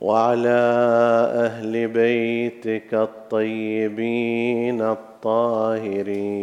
[0.00, 0.62] وعلى
[1.46, 6.36] أهل بيتك الطيبين الطاهرين.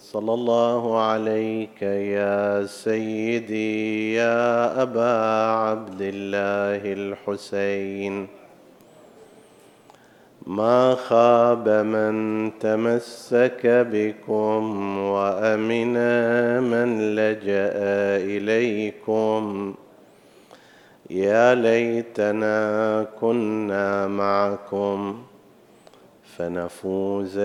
[0.00, 5.16] صلى الله عليك يا سيدي يا أبا
[5.52, 8.26] عبد الله الحسين.
[10.46, 15.94] ما خاب من تمسك بكم وأمن
[16.62, 17.72] من لجأ
[18.24, 19.74] إليكم.
[21.10, 25.18] يا ليتنا كنا معكم
[26.36, 27.38] فنفوز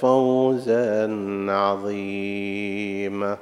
[0.00, 1.06] فوزا
[1.48, 3.36] عظيما.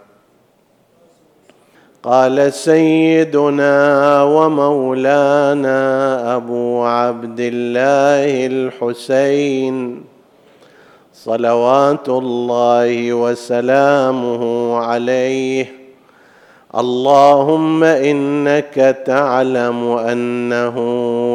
[2.02, 5.76] قال سيدنا ومولانا
[6.36, 10.04] أبو عبد الله الحسين
[11.12, 15.75] صلوات الله وسلامه عليه
[16.78, 20.76] اللهم إنك تعلم أنه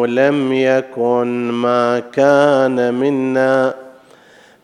[0.07, 3.73] لم يكن ما كان منا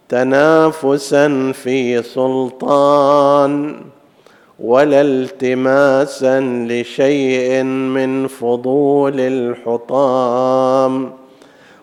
[0.09, 3.75] تنافسا في سلطان
[4.59, 6.39] ولا التماسا
[6.69, 11.11] لشيء من فضول الحطام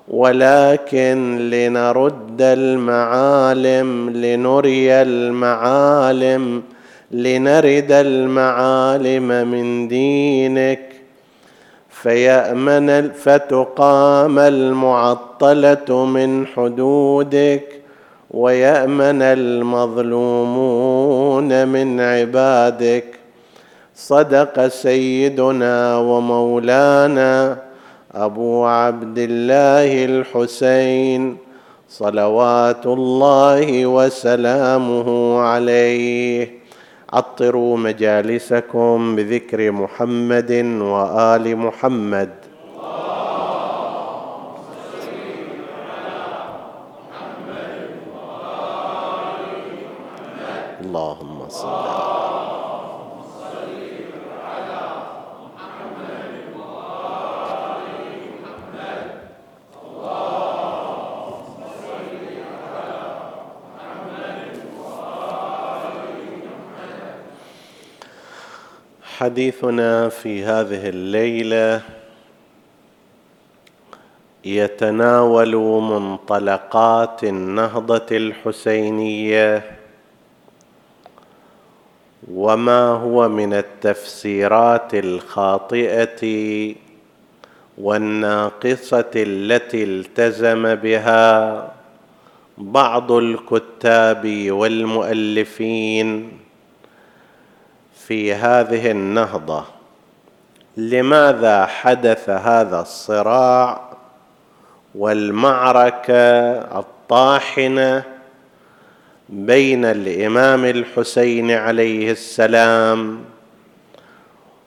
[0.08, 6.62] ولكن لنرد المعالم لنري المعالم
[7.14, 10.80] لنرد المعالم من دينك.
[11.88, 17.80] فيأمن فتقام المعطلة من حدودك.
[18.30, 20.48] ويأمن المظلومون
[21.68, 23.04] من عبادك.
[23.96, 27.58] صدق سيدنا ومولانا
[28.14, 31.36] أبو عبد الله الحسين
[31.88, 36.63] صلوات الله وسلامه عليه.
[37.14, 42.30] عطروا مجالسكم بذكر محمد وآل محمد
[50.80, 52.14] اللهم صل
[69.24, 71.82] حديثنا في هذه الليلة
[74.44, 79.78] يتناول منطلقات النهضة الحسينية
[82.32, 86.24] وما هو من التفسيرات الخاطئة
[87.78, 91.72] والناقصة التي التزم بها
[92.58, 96.43] بعض الكتاب والمؤلفين.
[98.06, 99.64] في هذه النهضة.
[100.76, 103.80] لماذا حدث هذا الصراع
[104.94, 108.02] والمعركة الطاحنة
[109.28, 113.24] بين الإمام الحسين عليه السلام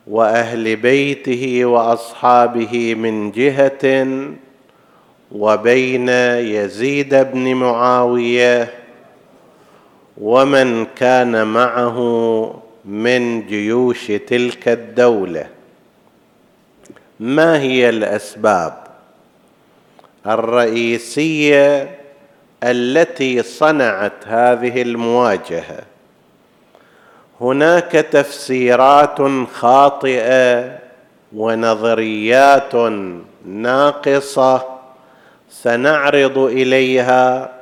[0.06, 4.08] وأهل بيته وأصحابه من جهة
[5.32, 8.70] وبين يزيد بن معاوية
[10.20, 15.46] ومن كان معه من جيوش تلك الدولة.
[17.20, 18.78] ما هي الأسباب؟
[20.26, 21.98] الرئيسية
[22.62, 25.82] التي صنعت هذه المواجهة.
[27.40, 29.18] هناك تفسيرات
[29.52, 30.78] خاطئة
[31.32, 32.74] ونظريات
[33.46, 34.64] ناقصة
[35.50, 37.57] سنعرض إليها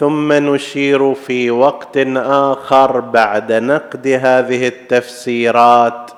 [0.00, 6.10] ثم نشير في وقت آخر بعد نقد هذه التفسيرات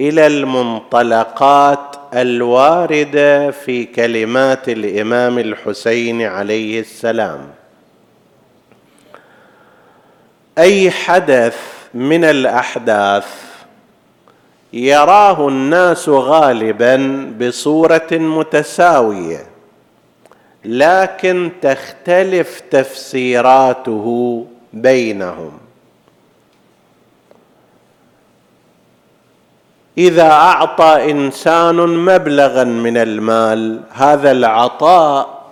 [0.00, 7.40] إلى المنطلقات الواردة في كلمات الإمام الحسين عليه السلام.
[10.58, 11.58] أي حدث
[11.94, 13.26] من الأحداث
[14.72, 16.96] يراه الناس غالبا
[17.40, 19.53] بصورة متساوية.
[20.64, 25.58] لكن تختلف تفسيراته بينهم.
[29.98, 35.44] إذا أعطى إنسان مبلغا من المال هذا العطاء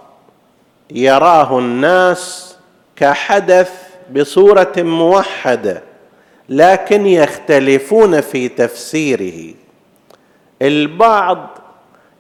[0.91, 2.57] يراه الناس
[2.97, 3.71] كحدث
[4.17, 5.83] بصورة موحدة
[6.49, 9.55] لكن يختلفون في تفسيره.
[10.63, 11.59] البعض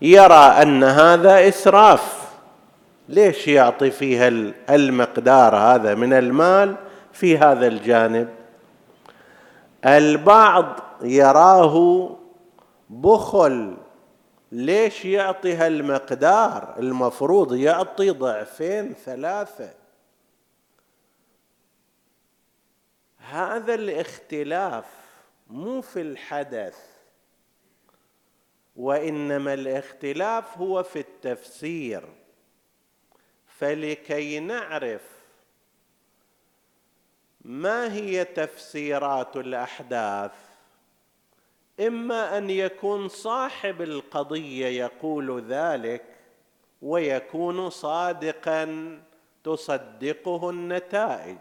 [0.03, 2.22] يرى أن هذا إسراف.
[3.09, 4.29] ليش يعطي فيها
[4.71, 6.77] المقدار هذا من المال
[7.13, 8.29] في هذا الجانب؟
[9.87, 12.17] البعض يراه
[12.91, 13.77] بخل.
[14.53, 19.71] ليش يعطي هالمقدار المفروض يعطي ضعفين ثلاثة.
[23.19, 24.85] هذا الاختلاف
[25.51, 26.79] مو في الحدث
[28.77, 32.22] وإنما الاختلاف هو في التفسير.
[33.62, 35.03] فلكي نعرف
[37.41, 40.32] ما هي تفسيرات الأحداث
[41.81, 46.05] إما أن يكون صاحب القضية يقول ذلك
[46.82, 48.99] ويكون صادقا
[49.44, 51.38] تصدقه النتائج.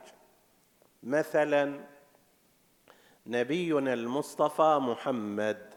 [1.03, 1.79] مثلا
[3.27, 5.70] نبينا المصطفى محمد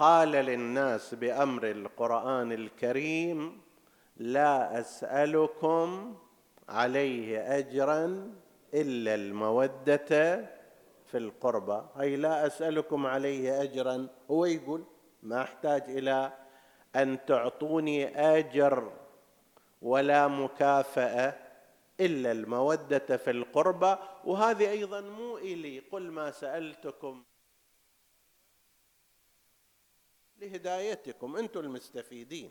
[0.00, 3.60] قال للناس بأمر القرآن الكريم
[4.16, 6.14] لا أسألكم
[6.68, 8.32] عليه اجرا
[8.74, 9.96] إلا المودة
[11.06, 14.06] في القربى أي لا أسألكم عليه اجرا.
[14.30, 14.84] هو يقول
[15.22, 16.32] ما أحتاج إلى
[16.96, 18.92] أن تعطوني أجر
[19.82, 21.36] ولا مكافأة
[22.00, 27.22] إلا المودة في القربى وهذه أيضا مو إلي قل ما سألتكم.
[30.40, 32.48] لهدايتكم أنتم المستفيدين.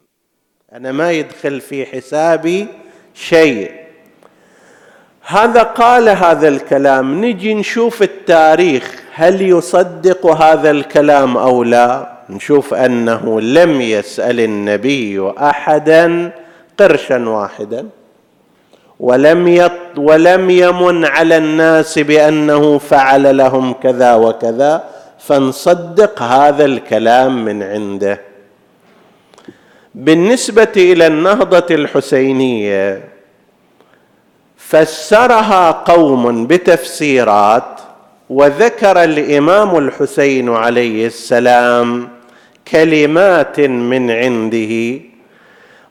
[0.74, 2.68] أنا ما يدخل في حسابي
[3.14, 3.72] شيء.
[5.22, 7.26] هذا قال هذا الكلام.
[7.26, 16.32] نجي نشوف التاريخ هل يصدق هذا الكلام أو لا؟ نشوف أنه لم يسأل النبي احدا
[16.80, 17.90] قرشا واحدا.
[19.00, 24.99] ولم يط ولم يمن على الناس بأنه فعل لهم كذا وكذا.
[25.20, 28.22] فنصدق هذا الكلام من عنده.
[29.96, 33.04] بالنسبة إلى النهضة الحسينية
[34.58, 37.80] فسرها قوم بتفسيرات
[38.30, 42.10] وذكر الإمام الحسين عليه السلام
[42.72, 45.00] كلمات من عنده.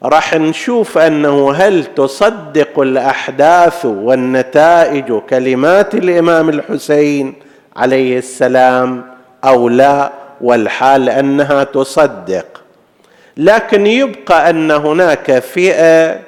[0.02, 7.34] راح نشوف أنه هل تصدق الأحداث والنتائج كلمات الإمام الحسين
[7.76, 12.46] عليه السلام؟ أو لا والحال أنها تصدق.
[13.36, 16.18] لكن يبقى أن هناك فئة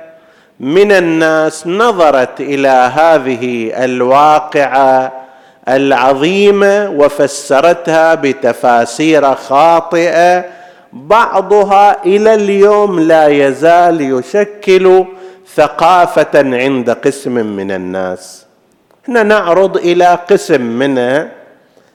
[0.61, 5.13] من الناس نظرت إلى هذه الواقعة
[5.69, 10.45] العظيمة وفسرتها بتفاسير خاطئة
[10.93, 15.05] بعضها إلى اليوم لا يزال يشكل
[15.55, 18.47] ثقافة عند قسم من الناس.
[19.09, 21.40] هنا نعرض إلى قسم منها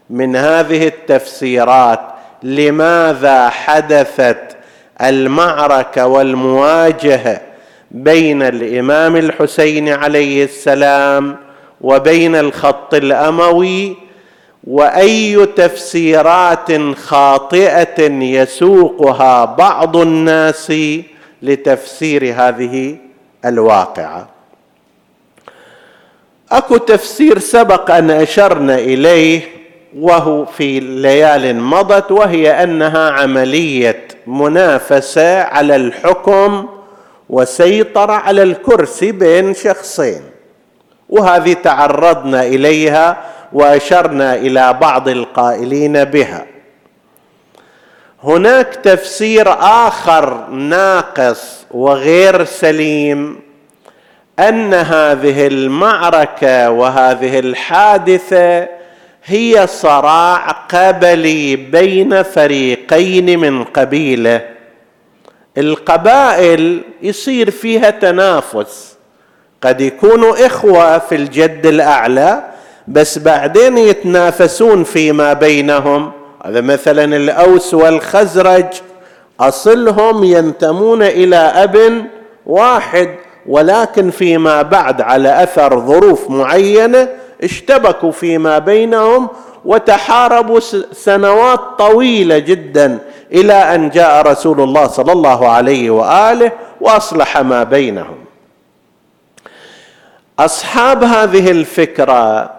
[0.10, 2.00] من هذه التفسيرات
[2.44, 4.58] لماذا حدثت
[5.02, 7.42] المعركة والمواجهة
[7.92, 11.38] بين الإمام الحسين عليه السلام
[11.82, 13.98] وبين الخط الأموي؟
[14.64, 20.74] وأي تفسيرات خاطئة يسوقها بعض الناس
[21.42, 22.98] لتفسير هذه
[23.46, 24.28] الواقعة؟
[26.52, 29.42] أكو تفسير سبق أن أشرنا إليه
[30.00, 36.68] وهو في ليال مضت وهي أنها عملية منافسة على الحكم
[37.30, 40.22] وسيطرة على الكرسي بين شخصين.
[41.10, 43.18] وهذه تعرضنا إليها
[43.54, 46.46] وأشرنا إلى بعض القائلين بها.
[48.24, 53.40] هناك تفسير آخر ناقص وغير سليم
[54.40, 58.75] أن هذه المعركة وهذه الحادثة
[59.26, 64.42] هي صراع قبلي بين فريقين من قبيلة.
[65.58, 68.96] القبائل يصير فيها تنافس.
[69.62, 72.44] قد يكونوا إخوة في الجد الأعلى
[72.88, 76.12] بس بعدين يتنافسون فيما بينهم.
[76.46, 78.66] هذا مثلا الأوس والخزرج
[79.40, 82.06] أصلهم ينتمون إلى أب
[82.46, 83.10] واحد
[83.46, 87.10] ولكن فيما بعد على أثر ظروف معينة
[87.46, 89.30] اشتبكوا فيما بينهم
[89.66, 90.60] وتحاربوا
[90.94, 93.00] سنوات طويلة جدا
[93.32, 98.18] إلى أن جاء رسول الله صلى الله عليه وآله وأصلح ما بينهم.
[100.40, 102.52] أصحاب هذه الفكرة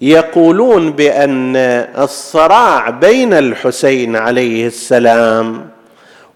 [0.00, 1.56] يقولون بأن
[1.98, 5.68] الصراع بين الحسين عليه السلام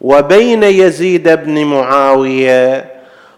[0.01, 2.85] وبين يزيد بن معاوية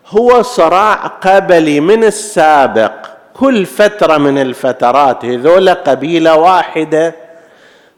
[0.08, 3.07] هو صراع قبلي من السابق.
[3.38, 7.14] كل فترة من الفترات هذول قبيلة واحدة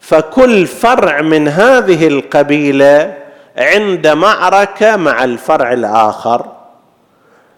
[0.00, 3.14] فكل فرع من هذه القبيلة
[3.56, 6.46] عند معركة مع الفرع الآخر.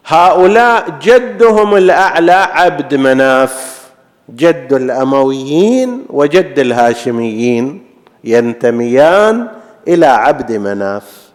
[0.06, 3.82] هؤلاء جدهم الأعلى عبد مناف
[4.30, 7.86] جد الأمويين وجد الهاشميين
[8.24, 9.48] ينتميان
[9.88, 11.31] إلى عبد مناف.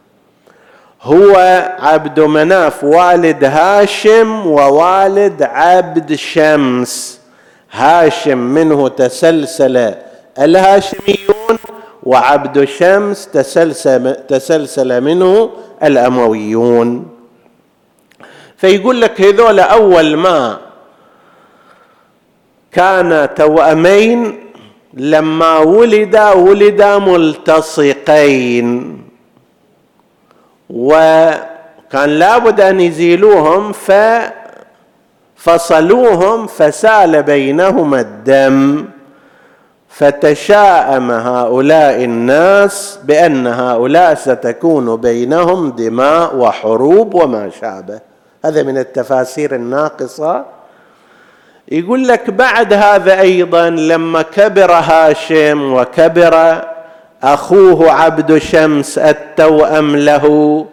[1.08, 1.36] هو
[1.80, 7.20] عبد مناف والد هاشم ووالد عبد شمس.
[7.72, 9.94] هاشم منه تسلسل
[10.40, 11.58] الهاشميون
[12.04, 15.50] وعبد شمس تسلسل, تسلسل منه
[15.84, 17.08] الأمويون.
[18.58, 20.58] فيقول لك هذول أول ما
[22.72, 24.40] كان توأمين
[24.94, 29.02] لما ولدا ولدا ملتصقين.
[30.70, 33.72] وكان لابد أن يزيلوهم
[35.38, 38.86] ففصلوهم فسال بينهما الدم
[39.90, 48.00] فتشاءم هؤلاء الناس بأن هؤلاء ستكون بينهم دماء وحروب وما شابه.
[48.46, 50.46] هذا من التفاسير الناقصة.
[51.72, 56.62] يقول لك بعد هذا أيضا لما كبر هاشم وكبر
[57.24, 60.66] أخوه عبد شمس التوأم له؟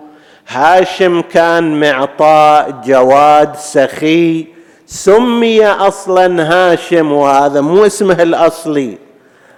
[0.49, 4.47] هاشم كان معطاء جواد سخي.
[4.87, 8.99] سمي أصلا هاشم وهذا مو اسمه الأصلي.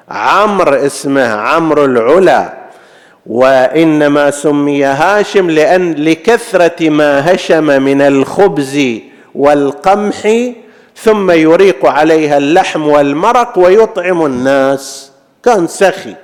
[0.08, 2.52] عمرو اسمه عمرو العلا.
[3.26, 8.80] وإنما سمي هاشم لأن لكثرة ما هشم من الخبز
[9.34, 10.38] والقمح
[10.96, 15.12] ثم يريق عليها اللحم والمرق ويطعم الناس.
[15.44, 16.14] كان سخي.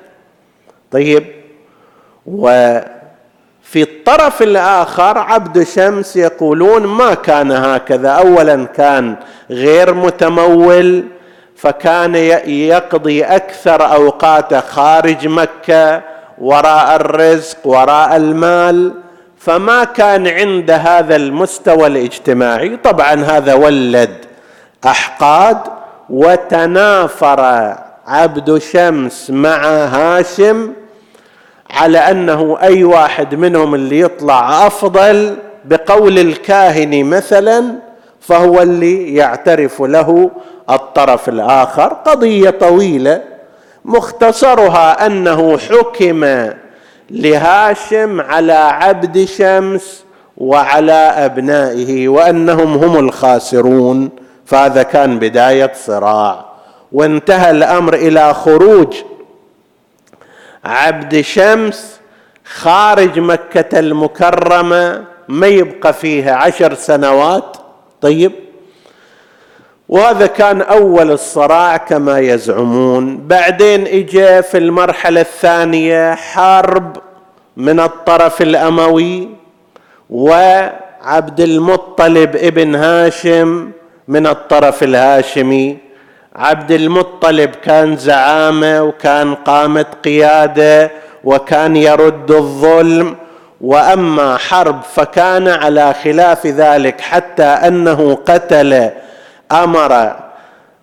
[0.92, 1.24] طيب.
[2.26, 8.08] وفي الطرف الآخر عبد شمس يقولون ما كان هكذا.
[8.10, 9.16] اولا كان
[9.50, 11.04] غير متمول
[11.56, 16.02] فكان يقضي أكثر أوقاته خارج مكة
[16.38, 18.92] وراء الرزق وراء المال.
[19.38, 22.76] فما كان عند هذا المستوى الاجتماعي.
[22.76, 24.16] طبعا هذا ولد
[24.86, 25.58] أحقاد
[26.10, 27.74] وتنافر
[28.06, 30.72] عبد شمس مع هاشم.
[31.72, 37.74] على أنه أي واحد منهم اللي يطلع أفضل بقول الكاهن مثلا
[38.20, 40.30] فهو اللي يعترف له
[40.70, 41.92] الطرف الآخر.
[41.92, 43.22] قضية طويلة.
[43.84, 46.48] مختصرها أنه حكم
[47.10, 50.04] لهاشم على عبد شمس
[50.36, 54.10] وعلى أبنائه وأنهم هم الخاسرون.
[54.46, 56.44] فهذا كان بداية صراع.
[56.92, 58.94] وانتهى الأمر إلى خروج
[60.64, 62.00] عبد شمس
[62.44, 67.56] خارج مكة المكرمة ما يبقى فيها عشر سنوات.
[68.00, 68.32] طيب.
[69.88, 73.26] وهذا كان أول الصراع كما يزعمون.
[73.26, 76.96] بعدين اجى في المرحلة الثانية حرب
[77.56, 79.28] من الطرف الأموي
[80.10, 83.70] وعبد المطلب ابن هاشم
[84.08, 85.78] من الطرف الهاشمي.
[86.36, 90.90] عبد المطلب كان زعامة وكان قامه قيادة
[91.24, 93.16] وكان يرد الظلم
[93.60, 98.90] وأما حرب فكان على خلاف ذلك حتى أنه قتل
[99.52, 100.16] أمر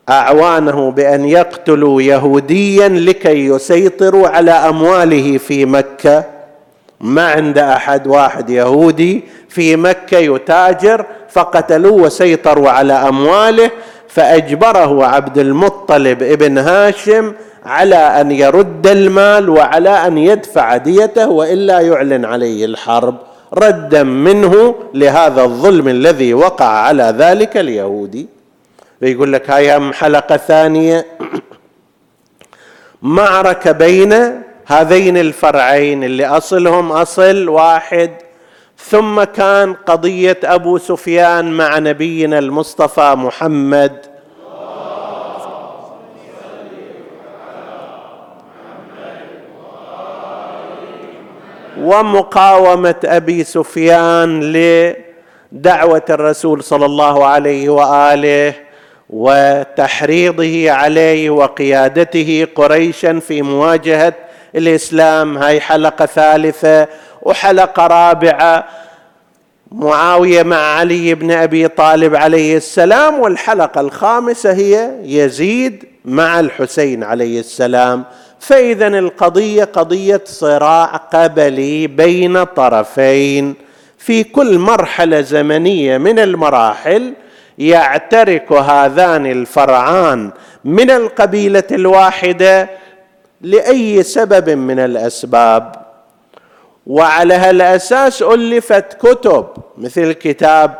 [0.09, 6.23] أعوانه بأن يقتلوا يهوديا لكي يسيطروا على أمواله في مكة.
[7.01, 13.71] ما عند أحد واحد يهودي في مكة يتاجر فقتلوه وسيطروا على أمواله.
[14.09, 17.33] فأجبره عبد المطلب ابن هاشم
[17.65, 23.15] على أن يرد المال وعلى أن يدفع ديته وإلا يعلن عليه الحرب.
[23.53, 28.27] ردا منه لهذا الظلم الذي وقع على ذلك اليهودي.
[28.99, 31.05] فيقول لك هاي حلقة ثانية.
[33.01, 38.11] معركة بين هذين الفرعين اللي أصلهم أصل واحد
[38.87, 44.05] ثم كان قضية أبو سفيان مع نبينا المصطفى محمد.
[51.81, 54.53] ومقاومة أبي سفيان
[55.53, 58.53] لدعوة الرسول صلى الله عليه وآله
[59.09, 64.13] وتحريضه عليه وقيادته قريشا في مواجهة
[64.55, 65.37] الإسلام.
[65.37, 66.87] هاي حلقة ثالثة.
[67.21, 68.65] وحلقه رابعة.
[69.71, 77.39] معاوية مع علي بن أبي طالب عليه السلام والحلقة الخامسة هي يزيد مع الحسين عليه
[77.39, 78.03] السلام.
[78.39, 83.55] فاذا القضية قضية صراع قبلي بين طرفين.
[83.97, 87.13] في كل مرحلة زمنية من المراحل
[87.57, 90.31] يعترك هذان الفرعان
[90.65, 92.69] من القبيلة الواحدة
[93.41, 95.88] لأي سبب من الأسباب.
[96.89, 99.45] وعلى هالأساس ألفت كتب
[99.77, 100.77] مثل كتاب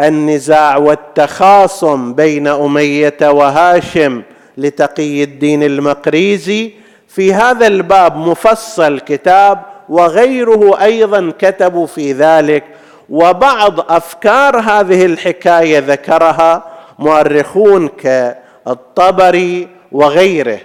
[0.00, 4.22] النزاع والتخاصم بين أمية وهاشم
[4.56, 6.72] لتقي الدين المقريزي.
[7.08, 12.64] في هذا الباب مفصل كتاب وغيره أيضا كتبوا في ذلك.
[13.10, 16.64] وبعض أفكار هذه الحكاية ذكرها
[16.98, 20.58] مؤرخون كالطبري وغيره.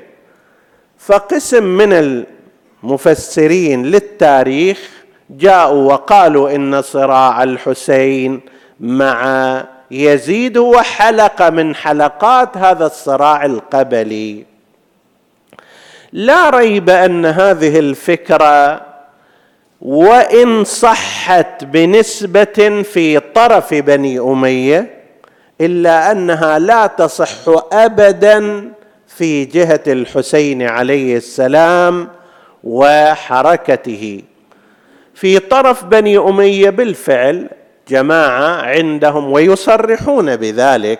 [0.97, 2.23] فقسم من
[2.83, 4.89] المفسرين للتاريخ
[5.29, 8.41] جاءوا وقالوا إن صراع الحسين
[8.79, 14.45] مع يزيد هو حلقه من حلقات هذا الصراع القبلي.
[16.13, 18.81] لا ريب أن هذه الفكرة
[19.81, 25.01] وإن صحت بنسبة في طرف بني أمية
[25.61, 28.71] إلا أنها لا تصح ابدا
[29.07, 32.07] في جهة الحسين عليه السلام
[32.63, 34.21] وحركته.
[35.13, 37.49] في طرف بني أمية بالفعل
[37.87, 40.99] جماعة عندهم ويصرحون بذلك.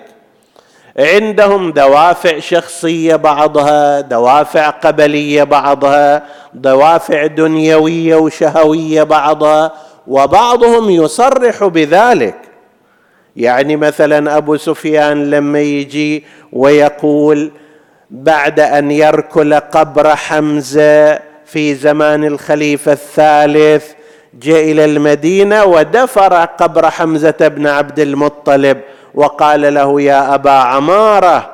[1.00, 9.72] عندهم دوافع شخصية بعضها دوافع قبلية بعضها دوافع دنيوية وشهوية بعضها
[10.08, 12.36] وبعضهم يصرح بذلك.
[13.36, 17.51] يعني مثلا أبو سفيان لما يجي ويقول
[18.12, 23.86] بعد أن يركل قبر حمزة في زمان الخليفة الثالث
[24.34, 28.77] جاء إلى المدينة ودفر قبر حمزة بن عبد المطلب
[29.15, 31.51] وقال له يا أبا عمارة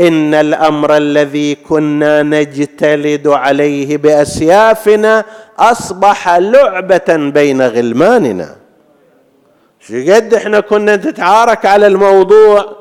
[0.00, 5.24] إن الأمر الذي كنا نجتلد عليه بأسيافنا
[5.58, 8.56] أصبح لعبة بين غلماننا.
[9.80, 12.76] شو قد إحنا كنا نتعارك على الموضوع؟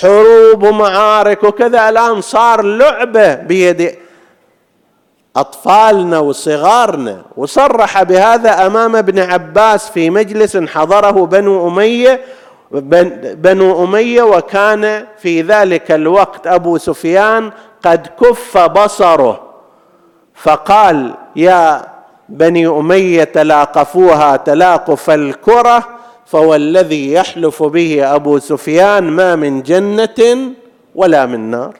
[0.00, 3.94] حروب ومعارك وكذا الآن صار لعبة بيد
[5.36, 7.22] أطفالنا وصغارنا.
[7.36, 12.20] وصرح بهذا أمام ابن عباس في مجلس حضره بنو أمية
[13.34, 17.50] بنو أمية وكان في ذلك الوقت أبو سفيان
[17.84, 19.40] قد كف بصره.
[20.34, 21.86] فقال يا
[22.28, 25.88] بني أمية تلاقفوها تلاقف الكرة
[26.26, 30.38] فوالذي يحلف به أبو سفيان ما من جنة
[30.94, 31.74] ولا من نار.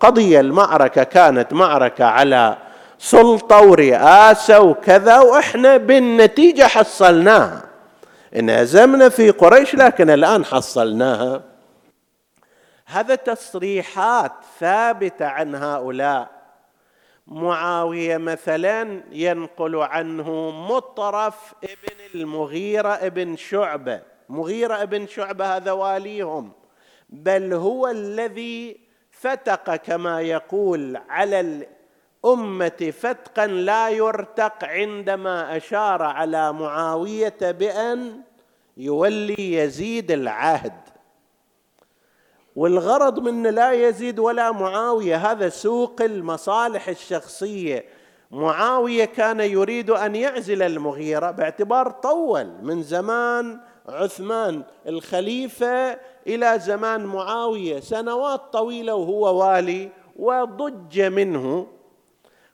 [0.00, 2.56] قضيه المعركة كانت معركة على
[3.02, 7.62] سلطه ورئاسه وكذا وإحنا بالنتيجة حصلناها.
[8.36, 11.42] انهزمنا في قريش لكن الآن حصلناها.
[12.86, 16.30] هذا تصريحات ثابتة عن هؤلاء.
[17.26, 24.00] معاوية مثلا ينقل عنه مطرف ابن المغيرة ابن شعبة.
[24.28, 26.52] مغيرة ابن شعبة هذا واليهم.
[27.08, 31.66] بل هو الذي فتق كما يقول على
[32.24, 38.20] الامه فتقا لا يرتق عندما أشار على معاوية بأن
[38.76, 40.72] يولي يزيد العهد.
[42.56, 47.84] والغرض من لا يزيد ولا معاوية هذا سوق المصالح الشخصية.
[48.30, 57.80] معاوية كان يريد أن يعزل المغيرة باعتبار طول من زمان عثمان الخليفة إلى زمان معاوية.
[57.80, 61.79] سنوات طويلة وهو والي وضج منه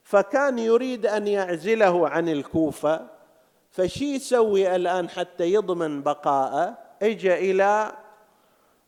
[0.07, 3.07] فكان يريد أن يعزله عن الكوفة
[3.71, 6.79] فشي يسوي الآن حتى يضمن بقاءه.
[7.03, 7.93] اجى إلى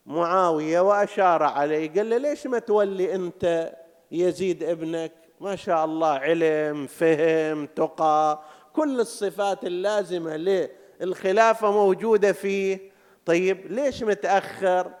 [0.05, 3.73] معاوية وأشار عليه قال له ليش ما تولي أنت
[4.11, 10.67] يزيد ابنك؟ ما شاء الله علم فهم تقى كل الصفات اللازمة
[11.01, 12.91] للخلافة موجودة فيه.
[13.25, 14.91] طيب ليش متأخر؟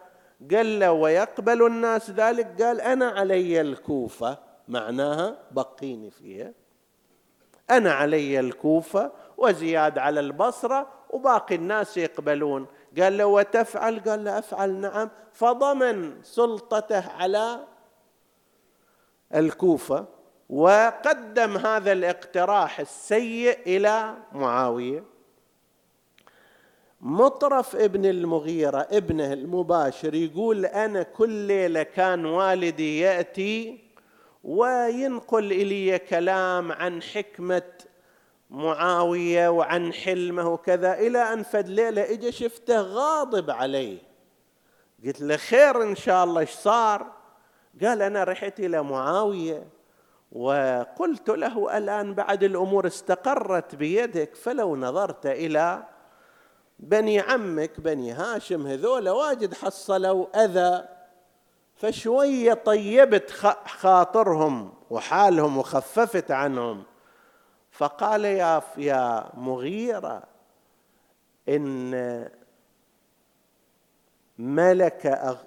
[0.51, 4.48] قال له ويقبل الناس ذلك؟ قال أنا علي الكوفة.
[4.69, 6.53] معناها بقيني فيها.
[7.69, 12.67] أنا علي الكوفة وزياد على البصرة وباقي الناس يقبلون.
[12.99, 15.09] قال له وتفعل؟ قال له أفعل نعم.
[15.33, 17.59] فضمن سلطته على
[19.35, 20.05] الكوفة
[20.49, 25.03] وقدم هذا الاقتراح السيء إلى معاوية.
[27.01, 33.88] مطرف ابن المغيرة ابنه المباشر يقول أنا كل ليلة كان والدي يأتي
[34.43, 37.71] وينقل إلي كلام عن حكمة
[38.49, 43.97] معاوية وعن حلمه وكذا إلى أن فد ليلة اجى شفته غاضب عليه
[45.05, 47.11] قلت له خير إن شاء الله إيش صار؟
[47.81, 49.67] قال أنا رحت إلى معاوية
[50.31, 55.83] وقلت له الآن بعد الأمور استقرت بيدك فلو نظرت إلى
[56.79, 60.98] بني عمك بني هاشم هذول واجد حصلوا أذى.
[61.79, 63.31] فشوية طيبت
[63.65, 66.83] خاطرهم وحالهم وخففت عنهم.
[67.71, 70.23] فقال يا يا مغيرة
[71.49, 72.29] إن
[74.37, 75.37] ملك أخ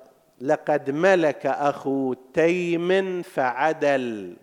[0.40, 4.36] لقد ملك أخو تيم فعدل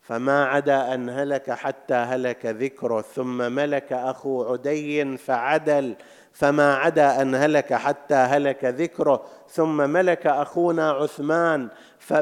[0.00, 5.96] فما عدا أن هلك حتى هلك ذكره ثم ملك أخو عدي فعدل.
[6.36, 11.68] فما عدا أن هلك حتى هلك ذكره ثم ملك أخونا عثمان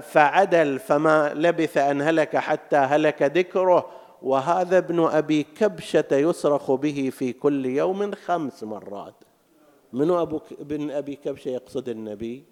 [0.02, 3.90] فعدل فما لبث أن هلك حتى هلك ذكره.
[4.22, 9.14] وهذا ابن أبي كبشة يصرخ به في كل يوم خمس مرات.
[9.92, 12.44] من أبو ابن أبي كبشة يقصد النبي؟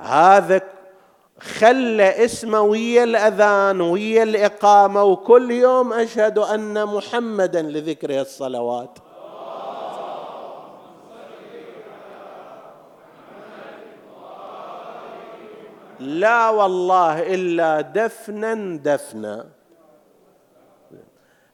[0.00, 0.60] هذا
[1.40, 8.98] خلى اسمه ويا الأذان ويا الإقامة وكل يوم أشهد أن محمدا لذكره الصلوات.
[16.00, 19.46] لا والله إلا دفنا دفنا.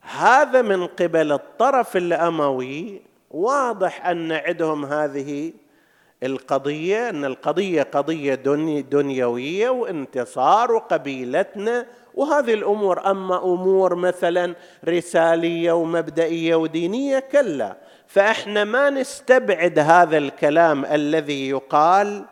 [0.00, 5.52] هذا من قبل الطرف الأموي واضح أن عندهم هذه
[6.22, 13.10] القضية أن القضية قضية دني دنيوية وانتصار وقبيلتنا وهذه الأمور.
[13.10, 14.54] أما أمور مثلا
[14.88, 17.76] رسالية ومبدئية ودينية كلا.
[18.06, 22.24] فإحنا ما نستبعد هذا الكلام الذي يقال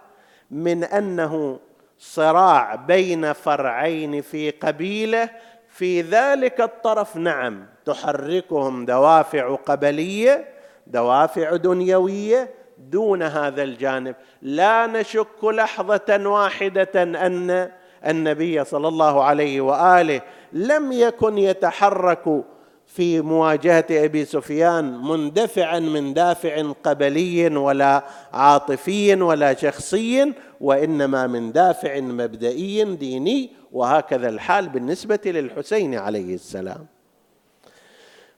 [0.50, 1.58] من أنه
[2.00, 5.30] صراع بين فرعين في قبيله
[5.68, 10.48] في ذلك الطرف نعم تحركهم دوافع قبلية
[10.86, 14.14] دوافع دنيوية دون هذا الجانب.
[14.42, 17.70] لا نشك لحظة واحدة أن
[18.06, 20.20] النبي صلى الله عليه وآله
[20.52, 22.44] لم يكن يتحرك
[22.94, 32.00] في مواجهة أبي سفيان مندفعا من دافع قبلي ولا عاطفي ولا شخصي وإنما من دافع
[32.00, 36.86] مبدئي ديني وهكذا الحال بالنسبة للحسين عليه السلام.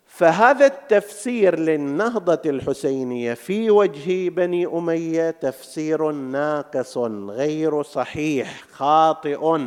[0.06, 9.58] فهذا التفسير للنهضة الحسينية في وجه بني أمية تفسير ناقص غير صحيح خاطئ.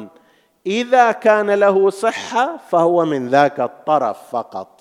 [0.67, 4.74] إذا كان له صحة فهو من ذاك الطرف فقط.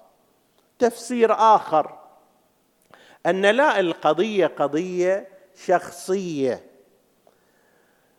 [0.79, 1.99] تفسير آخر
[3.27, 5.29] أن لا القضية قضية
[5.67, 6.61] شخصية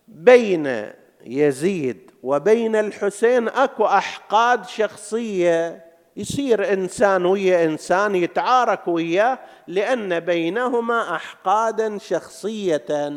[0.08, 0.92] بين
[1.26, 5.86] يزيد وبين الحسين أكو أحقاد شخصية.
[6.18, 13.12] يصير إنسان ويا إنسان يتعارك وياه لأن بينهما أحقادا شخصية.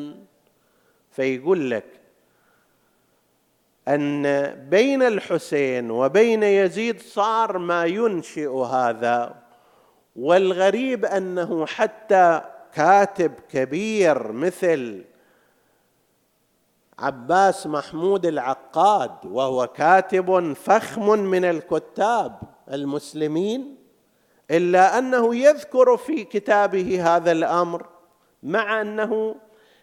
[1.10, 1.84] فيقول لك
[3.88, 9.34] أن بين الحسين وبين يزيد صار ما ينشئ هذا
[10.16, 12.40] والغريب أنه حتى
[12.72, 15.04] كاتب كبير مثل
[16.98, 22.40] عباس محمود العقاد وهو كاتب فخم من الكتاب
[22.72, 23.76] المسلمين
[24.50, 27.86] إلا أنه يذكر في كتابه هذا الأمر
[28.42, 29.34] مع أنه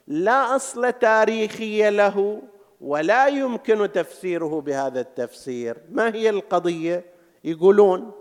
[0.08, 2.42] لا أصل تاريخي له
[2.82, 5.78] ولا يمكن تفسيره بهذا التفسير.
[5.92, 7.06] ما هي القضية؟
[7.44, 8.12] يقولون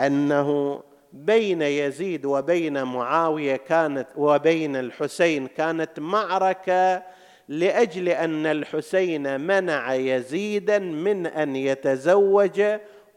[0.00, 0.80] أنه
[1.12, 7.02] بين يزيد وبين معاوية كانت وبين الحسين كانت معركة
[7.48, 12.62] لأجل أن الحسين منع يزيدا من أن يتزوج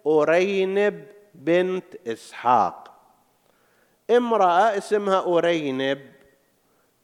[0.07, 1.03] أرينب
[1.35, 2.89] بنت إسحاق.
[4.09, 5.99] امرأة اسمها أرينب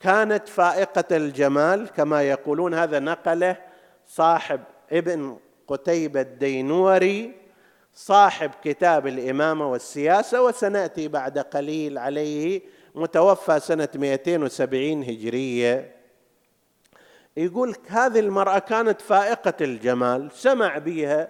[0.05, 2.73] كانت فائقة الجمال كما يقولون.
[2.73, 3.57] هذا نقله
[4.07, 5.37] صاحب ابن
[5.67, 7.33] قتيبة الدينوري
[7.93, 12.61] صاحب كتاب الإمامة والسياسة وسنأتي بعد قليل عليه
[12.95, 15.95] متوفى سنة 270 هجرية.
[17.37, 21.29] يقول هذه المرأة كانت فائقة الجمال سمع بها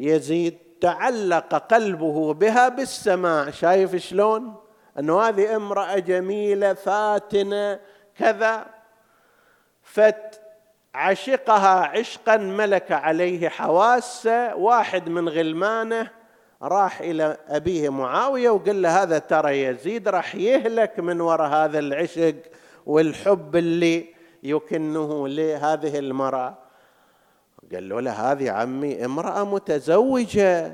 [0.00, 3.50] يزيد تعلق قلبه بها بالسماع.
[3.50, 4.67] شايف شلون؟
[4.98, 7.80] أنه هذه امرأة جميلة فاتنة
[8.18, 8.66] كذا
[9.82, 16.10] فعشقها عشقا ملك عليه حواسه واحد من غلمانه
[16.62, 22.34] راح إلى أبيه معاوية وقال له هذا ترى يزيد راح يهلك من وراء هذا العشق
[22.86, 26.58] والحب اللي يكنه لهذه المرأة.
[27.72, 30.72] قال له هذه عمي امرأة متزوجة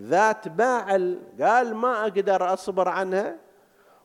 [0.00, 0.86] ذات باع
[1.40, 3.36] قال ما أقدر أصبر عنها.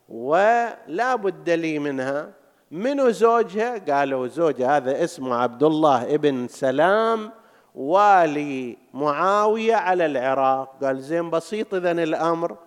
[0.10, 2.30] ولا بد لي منها.
[2.72, 7.32] منو زوجها؟ قالوا زوجها هذا اسمه عبد الله ابن سلام
[7.76, 10.84] والي معاوية على العراق.
[10.84, 12.58] قال زين بسيط إذا الأمر.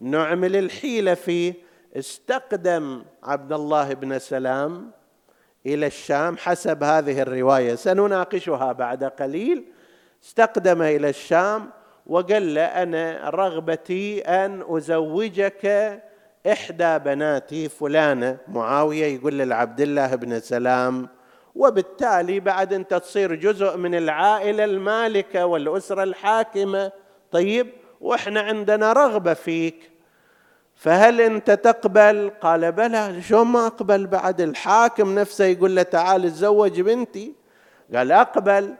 [0.00, 1.54] نعمل الحيلة فيه.
[1.96, 4.90] استقدم عبد الله بن سلام
[5.66, 7.74] إلى الشام حسب هذه الرواية.
[7.74, 9.64] سنناقشها بعد قليل.
[10.24, 11.70] استقدم إلى الشام
[12.06, 16.02] وقال له أنا رغبتي أن أزوجك
[16.46, 21.08] إحدى بناتي فلانة معاوية يقول لعبد الله بن سلام
[21.54, 26.92] وبالتالي بعد انت تصير جزء من العائلة المالكة والأسرة الحاكمة
[27.30, 27.66] طيب
[28.00, 29.90] وإحنا عندنا رغبة فيك
[30.74, 36.80] فهل أنت تقبل؟ قال بلى شو ما أقبل؟ بعد الحاكم نفسه يقول له تعال تزوج
[36.80, 37.34] بنتي.
[37.94, 38.74] قال أقبل؟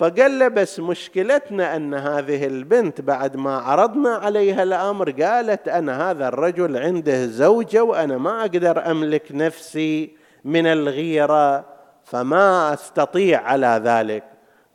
[0.00, 6.28] فقال له بس مشكلتنا أن هذه البنت بعد ما عرضنا عليها الأمر قالت أنا هذا
[6.28, 11.64] الرجل عنده زوجة وأنا ما أقدر أملك نفسي من الغيرة
[12.04, 14.24] فما أستطيع على ذلك.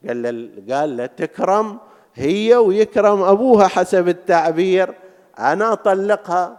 [0.08, 1.78] قال له قال له تكرم
[2.16, 4.94] هي ويكرم أبوها حسب التعبير
[5.40, 6.58] أنا أطلقها.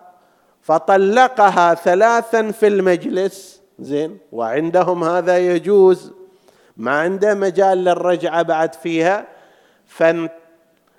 [0.60, 6.12] فطلقها ثلاثا في المجلس زين وعندهم هذا يجوز.
[6.76, 9.26] ما عنده مجال للرجعة بعد فيها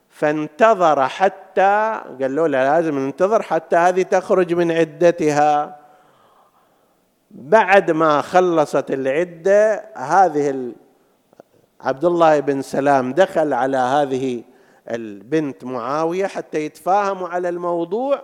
[0.10, 5.80] فانتظر حتى قال له لازم ننتظر حتى هذه تخرج من عدتها.
[7.32, 10.72] بعد ما خلصت العدة هذه
[11.82, 14.44] عبد الله بن سلام دخل على هذه
[14.90, 18.22] البنت معاوية حتى يتفاهموا على الموضوع.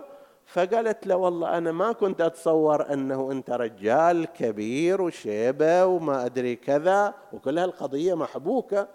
[0.54, 7.14] فقالت له والله أنا ما كنت أتصور أنه أنت رجال كبير وشيبة وما أدري كذا
[7.32, 8.88] وكل هالقضية محبوكة.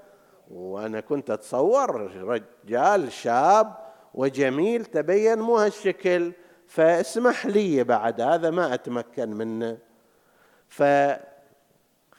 [0.52, 3.74] وأنا كنت أتصور رجال شاب
[4.14, 6.32] وجميل تبين مو هالشكل.
[6.68, 9.78] فاسمح لي بعد هذا ما أتمكن منه.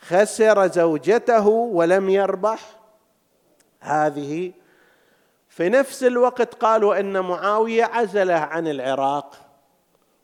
[0.01, 2.81] فخسر زوجته ولم يربح.
[3.81, 4.53] هذه
[5.61, 9.35] في نفس الوقت قالوا إن معاوية عزله عن العراق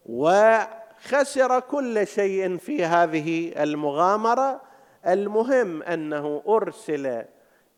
[0.06, 4.60] وخسر كل شيء في هذه المغامرة.
[5.06, 7.24] المهم أنه أرسل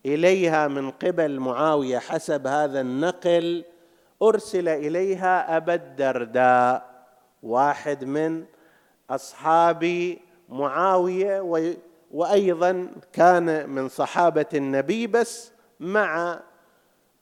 [0.05, 3.65] إليها من قبل معاوية حسب هذا النقل
[4.21, 7.05] أرسل إليها أبا الدرداء
[7.43, 8.45] واحد من
[9.09, 10.15] أصحاب
[10.49, 11.41] معاوية
[12.11, 16.39] وأيضا كان من صحابة النبي بس مع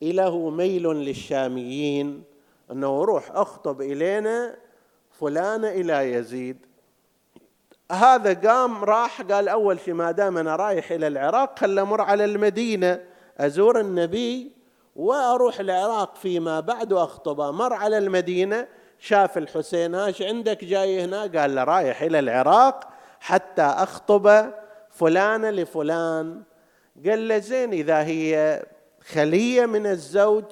[0.01, 2.23] له ميل للشاميين
[2.71, 4.55] أنه روح أخطب إلينا
[5.11, 6.65] فلانه إلى يزيد.
[7.91, 12.25] هذا قام راح قال أول شيء ما دام أنا رايح إلى العراق خل أمر على
[12.25, 13.03] المدينة
[13.37, 14.51] أزور النبي
[14.95, 18.67] وأروح العراق فيما بعد واخطبه مر على المدينة
[18.99, 24.51] شاف الحسين هاش عندك جاي هنا؟ قال له رايح إلى العراق حتى أخطب
[24.89, 26.43] فلانه لفلان.
[27.05, 28.63] قال له زين إذا هي
[29.11, 30.43] خلية من الزوج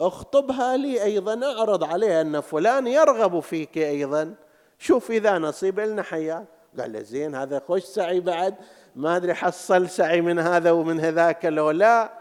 [0.00, 4.34] اخطبها لي أيضا أعرض عليها أن فلان يرغب فيك أيضا.
[4.78, 6.44] شوف إذا نصيب لنا حياك
[6.78, 8.54] قال له زين هذا خوش سعي بعد.
[8.96, 12.12] ما أدري حصل سعي من هذا ومن هذاك لو لا.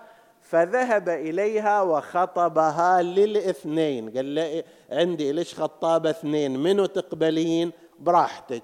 [0.42, 4.10] فذهب إليها وخطبها للاثنين.
[4.10, 8.64] قال له عندي ليش خطابه اثنين؟ منو تقبلين؟ براحتك.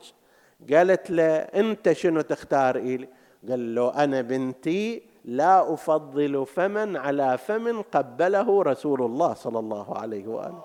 [0.73, 3.07] قالت له أنت شنو تختار إلي؟
[3.49, 10.27] قال له أنا بنتي لا أفضل فما على فم قبله رسول الله صلى الله عليه
[10.27, 10.63] وآله.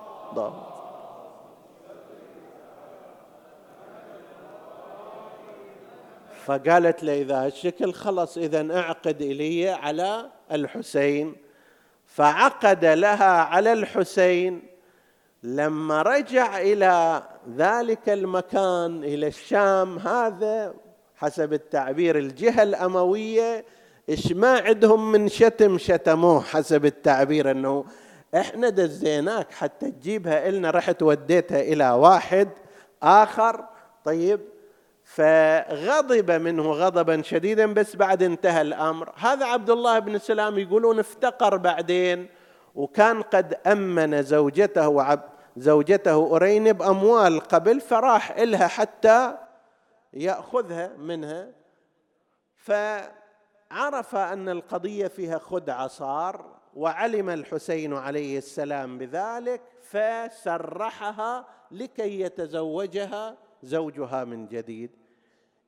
[6.45, 11.37] فقالت له إذا الشكل خلص اذا أعقد إلي على الحسين.
[12.07, 14.63] فعقد لها على الحسين.
[15.43, 17.23] لما رجع إلى
[17.57, 20.75] ذلك المكان إلى الشام هذا
[21.17, 23.65] حسب التعبير الجهة الأموية
[24.09, 27.85] إيش ما عندهم من شتم شتموه حسب التعبير إنه
[28.35, 32.49] إحنا دزيناك حتى تجيبها إلنا رحت وديتها إلى واحد
[33.03, 33.65] آخر
[34.05, 34.41] طيب
[35.05, 39.13] فغضب منه غضبا شديدا بس بعد انتهى الأمر.
[39.17, 42.29] هذا عبد الله بن سلام يقولون افتقر بعدين
[42.75, 45.21] وكان قد أمن زوجته وعب
[45.57, 49.37] زوجته أرين بأموال قبل فراح إلها حتى
[50.15, 51.49] يأخذها منها.
[53.73, 64.25] فعرف أن القضية فيها خدعة صار وعلم الحسين عليه السلام بذلك فسرحها لكي يتزوجها زوجها
[64.25, 64.91] من جديد.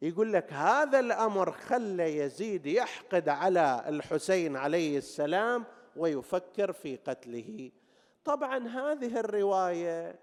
[0.03, 5.65] يقول لك هذا الأمر خلى يزيد يحقد على الحسين عليه السلام
[5.97, 7.71] ويفكر في قتله.
[8.25, 10.19] طبعا هذه الرواية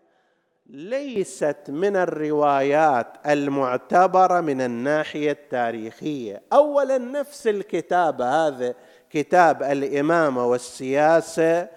[0.70, 6.42] ليست من الروايات المعتبرة من الناحية التاريخية.
[6.54, 8.76] اولا نفس الكتاب هذا
[9.10, 11.68] كتاب الامامه والسياسة.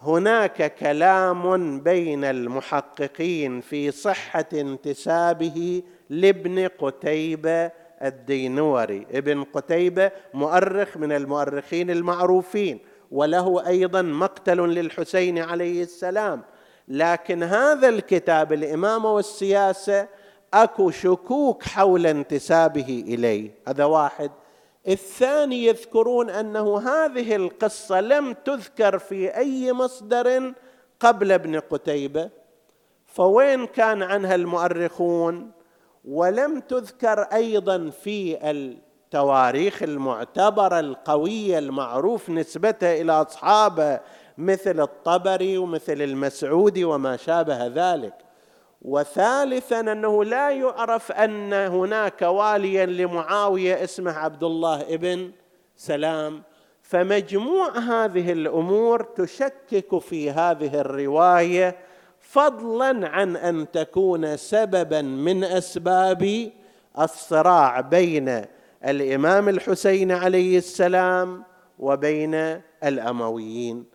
[0.00, 7.70] هناك كلام بين المحققين في صحة انتسابه لابن قتيبة
[8.02, 9.06] الدينوري.
[9.10, 12.78] ابن قتيبة مؤرخ من المؤرخين المعروفين
[13.10, 16.42] وله أيضا مقتل للحسين عليه السلام.
[16.88, 20.08] لكن هذا الكتاب الإمامة والسياسة
[20.54, 23.50] أكو شكوك حول انتسابه إليه.
[23.68, 24.30] هذا واحد.
[24.88, 30.52] الثاني يذكرون أنه هذه القصة لم تذكر في أي مصدر
[31.00, 32.30] قبل ابن قتيبة.
[33.06, 35.50] فوين كان عنها المؤرخون؟
[36.04, 44.00] ولم تذكر أيضا في التواريخ المعتبرة القوية المعروف نسبتها إلى أصحابه
[44.38, 48.14] مثل الطبري ومثل المسعودي وما شابه ذلك.
[48.82, 55.30] وثالثا أنه لا يعرف أن هناك واليا لمعاوية اسمه عبد الله ابن
[55.76, 56.42] سلام.
[56.82, 61.76] فمجموع هذه الأمور تشكك في هذه الرواية
[62.20, 66.50] فضلا عن أن تكون سببا من أسباب
[67.00, 68.44] الصراع بين
[68.84, 71.44] الإمام الحسين عليه السلام
[71.78, 73.91] وبين الأمويين.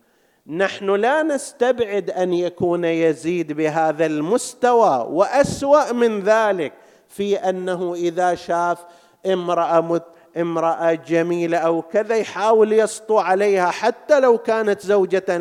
[0.50, 6.74] نحن لا نستبعد أن يكون يزيد بهذا المستوى وأسوأ من ذلك
[7.08, 8.80] في أنه إذا شاف
[9.26, 10.04] امرأة مت
[10.38, 15.38] امرأة جميلة أو كذا يحاول يسطو عليها حتى لو كانت زوجة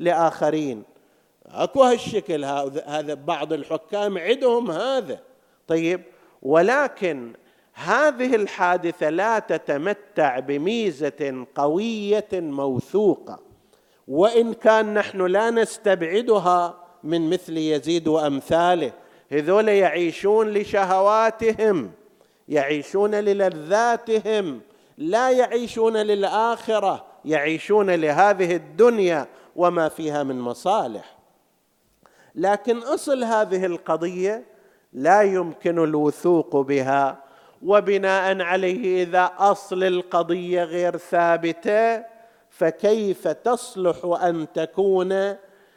[0.00, 0.82] لآخرين.
[1.46, 2.44] أكو هالشكل
[2.86, 5.20] هذا بعض الحكام عندهم هذا.
[5.66, 6.02] طيب
[6.42, 7.32] ولكن
[7.74, 13.47] هذه الحادثة لا تتمتع بميزة قوية موثوقة.
[14.08, 18.92] وإن كان نحن لا نستبعدها من مثل يزيد وأمثاله.
[19.32, 21.90] هذول يعيشون لشهواتهم
[22.48, 24.60] يعيشون للذاتهم
[24.98, 31.18] لا يعيشون للآخرة يعيشون لهذه الدنيا وما فيها من مصالح.
[32.34, 34.44] لكن أصل هذه القضية
[34.92, 37.24] لا يمكن الوثوق بها
[37.62, 42.17] وبناء عليه إذا أصل القضية غير ثابتة
[42.58, 45.36] فكيف تصلح أن تكون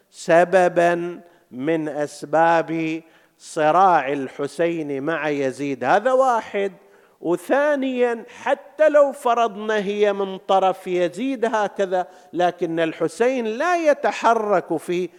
[0.09, 3.01] سببا من أسباب
[3.37, 6.73] صراع الحسين مع يزيد؟ هذا واحد.
[7.21, 15.09] وثانيا حتى لو فرضنا هي من طرف يزيد هكذا لكن الحسين لا يتحرك في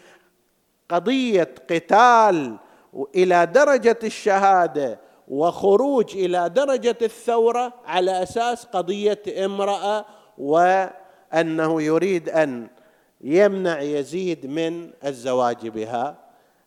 [0.88, 2.56] قضية قتال
[3.14, 4.98] إلى درجة الشهادة
[5.28, 10.04] وخروج إلى درجة الثورة على أساس قضية امرأة
[11.32, 12.68] وانه يريد أن
[13.20, 16.18] يمنع يزيد من الزواج بها.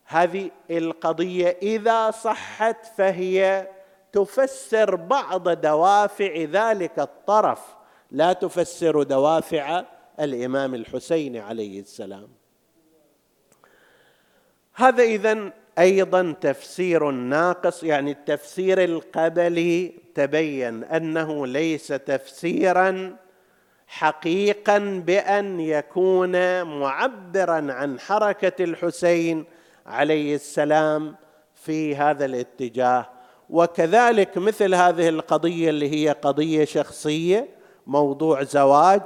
[0.04, 3.68] هذه القضية إذا صحت فهي
[4.12, 7.60] تفسر بعض دوافع ذلك الطرف.
[8.10, 9.84] لا تفسر دوافع
[10.20, 12.28] الإمام الحسين عليه السلام.
[14.74, 23.16] هذا اذا أيضا تفسير ناقص يعني التفسير القبلي تبين أنه ليس تفسيرا
[23.86, 29.44] حقيقا بأن يكون معبرا عن حركة الحسين
[29.86, 31.16] عليه السلام
[31.54, 33.10] في هذا الاتجاه.
[33.50, 37.48] وكذلك مثل هذه القضية اللي هي قضية شخصية
[37.86, 39.02] موضوع زواج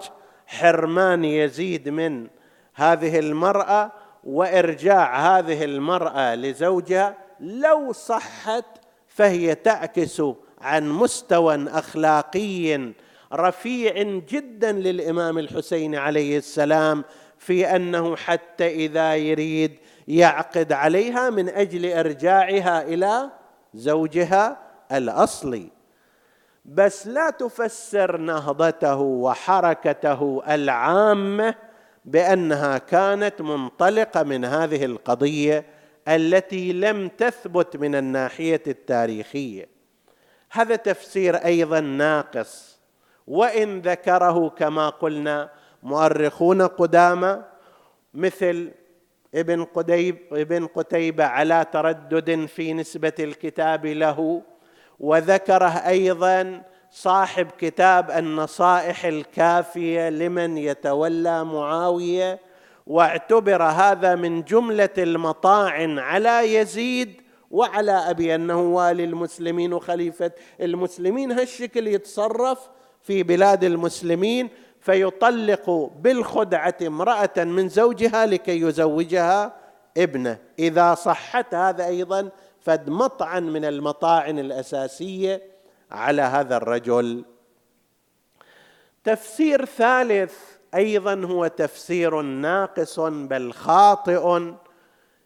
[0.46, 2.28] حرمان يزيد من
[2.74, 3.92] هذه المرأة
[4.24, 8.64] وإرجاع هذه المرأة لزوجها لو صحت
[9.08, 10.22] فهي تعكس
[10.60, 12.92] عن مستوى أخلاقي
[13.32, 17.04] رفيع جدا للإمام الحسين عليه السلام
[17.38, 19.72] في أنه حتى إذا يريد
[20.08, 23.30] يعقد عليها من أجل إرجاعها إلى
[23.74, 24.58] زوجها
[24.92, 25.68] الأصلي.
[26.64, 31.54] بس لا تفسر نهضته وحركته العامة
[32.04, 35.64] بأنها كانت منطلقة من هذه القضية
[36.08, 39.68] التي لم تثبت من الناحية التاريخية.
[40.50, 42.79] هذا تفسير أيضا ناقص
[43.30, 45.50] وإن ذكره كما قلنا
[45.82, 47.42] مؤرخون قدامى
[48.14, 48.70] مثل
[49.34, 54.42] ابن قديب ابن قتيبة على تردد في نسبة الكتاب له
[55.00, 62.40] وذكره أيضا صاحب كتاب النصائح الكافية لمن يتولى معاوية
[62.86, 71.86] واعتبر هذا من جملة المطاعن على يزيد وعلى أبي أنه والي المسلمين وخليفه المسلمين هالشكل
[71.86, 72.68] يتصرف
[73.02, 74.48] في بلاد المسلمين
[74.80, 79.56] فيطلق بالخدعة امرأة من زوجها لكي يزوجها
[79.96, 80.38] ابنه.
[80.58, 82.30] إذا صحت هذا أيضا
[82.60, 85.42] فد مطعن من المطاعن الأساسية
[85.90, 87.24] على هذا الرجل.
[89.04, 90.34] تفسير ثالث
[90.74, 94.52] أيضا هو تفسير ناقص بل خاطئ.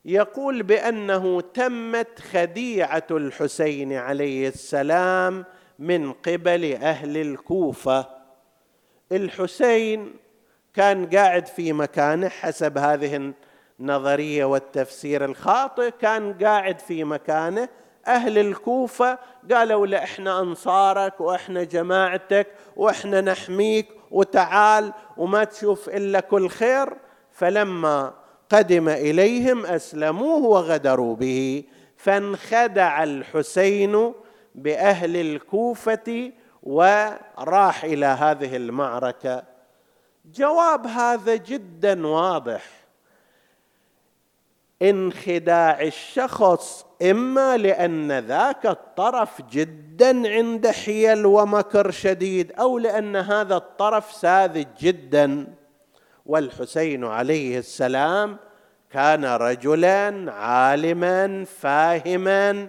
[0.04, 5.44] يقول بأنه تمت خديعة الحسين عليه السلام
[5.78, 8.06] من قبل أهل الكوفة.
[9.12, 10.16] الحسين
[10.74, 13.32] كان قاعد في مكانه حسب هذه
[13.80, 17.68] النظرية والتفسير الخاطئ كان قاعد في مكانه.
[18.06, 19.18] أهل الكوفة
[19.52, 22.46] قالوا له إحنا أنصارك وإحنا جماعتك
[22.76, 26.96] وإحنا نحميك وتعال وما تشوف إلا كل خير.
[27.32, 28.14] فلما
[28.50, 31.64] قدم إليهم أسلموه وغدروا به.
[31.96, 34.14] فانخدع الحسين
[34.54, 36.32] بأهل الكوفة
[36.62, 39.42] وراح إلى هذه المعركة.
[40.34, 42.64] جواب هذا جدا واضح.
[44.82, 54.12] انخداع الشخص إما لأن ذاك الطرف جدا عند حيل ومكر شديد أو لأن هذا الطرف
[54.12, 55.46] ساذج جدا.
[56.26, 58.36] والحسين عليه السلام
[58.90, 62.68] كان رجلا عالما فاهما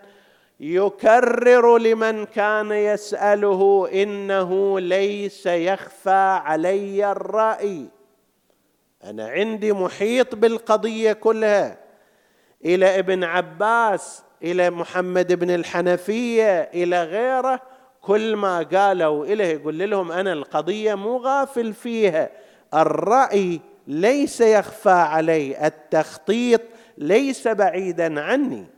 [0.59, 7.85] يكرر لمن كان يسأله إنه ليس يخفى علي الرأي.
[9.03, 11.77] أنا عندي محيط بالقضية كلها.
[12.65, 17.61] إلى ابن عباس إلى محمد بن الحنفية إلى غيره
[18.01, 22.29] كل ما قالوا إليه يقول لهم أنا القضية مو غافل فيها.
[22.73, 26.61] الرأي ليس يخفى علي التخطيط
[26.97, 28.74] ليس بعيدا عني.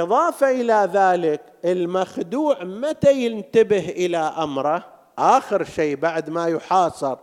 [0.00, 4.84] إضافة إلى ذلك المخدوع متى ينتبه إلى أمره؟
[5.18, 7.16] آخر شيء بعد ما يحاصر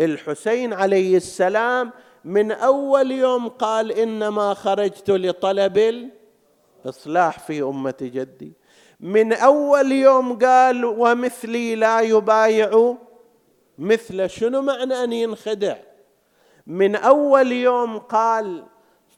[0.00, 1.92] الحسين عليه السلام
[2.24, 6.06] من أول يوم قال إنما خرجت لطلب
[6.84, 8.52] الإصلاح في أمة جدي.
[9.00, 12.96] من أول يوم قال ومثلي لا يبايع
[13.78, 15.76] مثل شنو معنى أن ينخدع؟
[16.66, 18.64] من أول يوم قال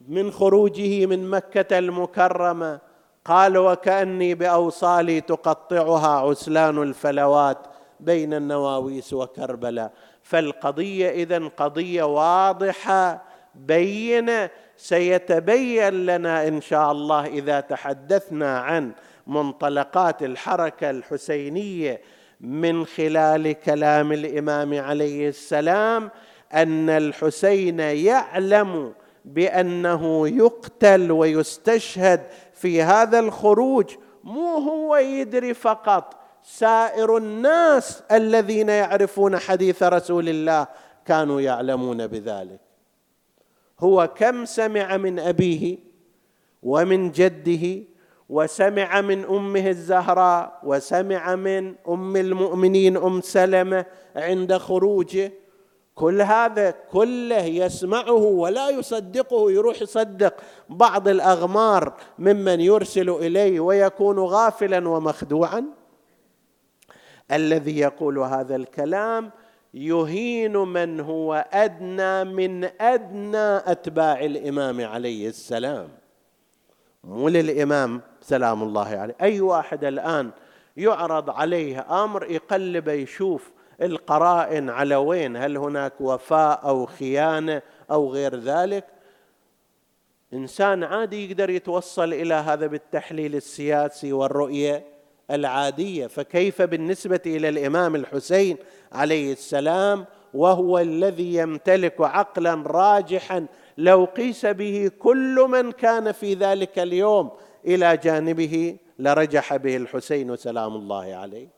[0.08, 2.85] من خروجه من مكة المكرمة
[3.26, 7.58] قال وكأني بأوصالي تقطعها عسلان الفلوات
[8.00, 13.22] بين النواويس وكربلاء فالقضية اذا قضية واضحة
[13.54, 14.50] بينة.
[14.76, 18.92] سيتبين لنا إن شاء الله إذا تحدثنا عن
[19.26, 22.00] منطلقات الحركة الحسينية
[22.40, 26.10] من خلال كلام الإمام عليه السلام
[26.54, 28.92] أن الحسين يعلم
[29.26, 39.82] بأنه يقتل ويستشهد في هذا الخروج مو هو يدري فقط سائر الناس الذين يعرفون حديث
[39.82, 40.66] رسول الله
[41.04, 42.60] كانوا يعلمون بذلك.
[43.80, 45.78] هو كم سمع من أبيه
[46.62, 47.82] ومن جده
[48.28, 55.32] وسمع من أمه الزهراء وسمع من أم المؤمنين أم سلمة عند خروجه
[55.96, 60.34] كل هذا كله يسمعه ولا يصدقه يروح يصدق
[60.68, 65.64] بعض الأغمار ممن يرسل إليه ويكون غافلا ومخدوعا.
[67.32, 69.30] الذي يقول هذا الكلام
[69.74, 75.88] يهين من هو أدنى من أدنى أتباع الإمام عليه السلام.
[77.04, 79.14] مو للإمام سلام الله عليه.
[79.22, 80.30] أي واحد الآن
[80.76, 88.36] يعرض عليه أمر يقلب يشوف القرائن على وين؟ هل هناك وفاء أو خيانة أو غير
[88.36, 88.84] ذلك؟
[90.32, 94.84] إنسان عادي يقدر يتوصل إلى هذا بالتحليل السياسي والرؤية
[95.30, 96.06] العادية.
[96.06, 98.56] فكيف بالنسبة إلى الإمام الحسين
[98.92, 100.04] عليه السلام
[100.34, 103.46] وهو الذي يمتلك عقلا راجحا
[103.78, 107.30] لو قيس به كل من كان في ذلك اليوم
[107.66, 111.55] إلى جانبه لرجح به الحسين سلام الله عليه.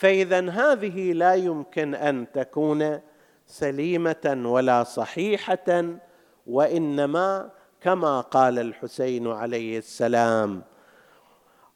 [0.00, 3.00] فإذا هذه لا يمكن أن تكون
[3.46, 5.84] سليمة ولا صحيحة
[6.46, 10.62] وإنما كما قال الحسين عليه السلام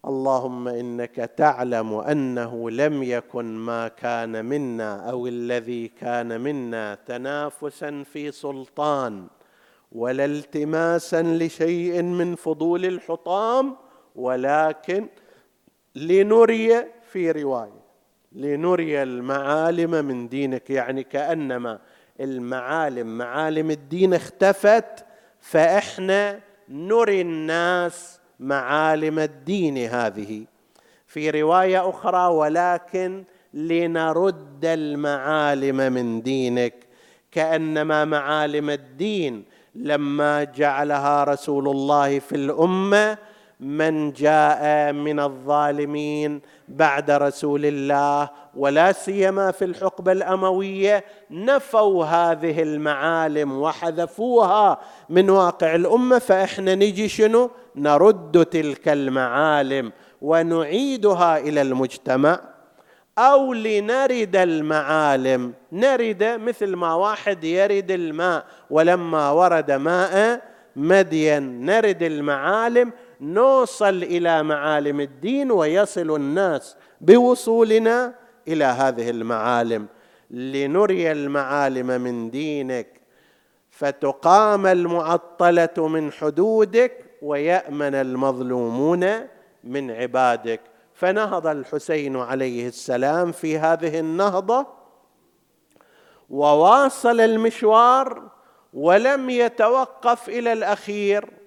[0.06, 8.32] اللهم إنك تعلم أنه لم يكن ما كان منا أو الذي كان منا تنافسا في
[8.32, 9.26] سلطان
[9.92, 13.76] ولا التماسا لشيء من فضول الحطام
[14.16, 15.08] ولكن
[15.94, 17.83] لنري في رواية.
[18.34, 20.70] لنري المعالم من دينك.
[20.70, 21.78] يعني كأنما
[22.20, 25.04] المعالم معالم الدين اختفت
[25.40, 30.44] فإحنا نري الناس معالم الدين هذه.
[31.06, 33.24] في رواية أخرى ولكن
[33.54, 36.74] لنرد المعالم من دينك
[37.32, 43.18] كأنما معالم الدين لما جعلها رسول الله في الأمة
[43.60, 53.60] من جاء من الظالمين بعد رسول الله ولا سيما في الحقبة الأموية نفوا هذه المعالم
[53.60, 54.78] وحذفوها
[55.08, 56.18] من واقع الأمة.
[56.18, 59.92] فإحنا نجي شنو؟ نرد تلك المعالم
[60.22, 62.40] ونعيدها إلى المجتمع
[63.18, 65.52] أو لنرد المعالم.
[65.72, 70.42] نرد مثل ما واحد يرد الماء ولما ورد ماء
[70.76, 71.66] مدين.
[71.66, 78.14] نرد المعالم نوصل إلى معالم الدين ويصل الناس بوصولنا
[78.48, 79.86] إلى هذه المعالم.
[80.30, 83.00] لنري المعالم من دينك
[83.70, 89.06] فتقام المعطلة من حدودك ويأمن المظلومون
[89.64, 90.60] من عبادك.
[90.94, 94.66] فنهض الحسين عليه السلام في هذه النهضة
[96.30, 98.22] وواصل المشوار
[98.74, 101.43] ولم يتوقف إلى الأخير.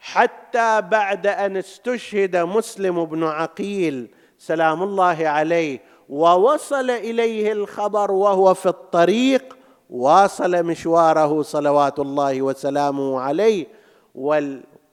[0.00, 8.66] حتى بعد أن استشهد مسلم بن عقيل سلام الله عليه ووصل إليه الخبر وهو في
[8.66, 9.56] الطريق
[9.90, 13.66] واصل مشواره صلوات الله وسلامه عليه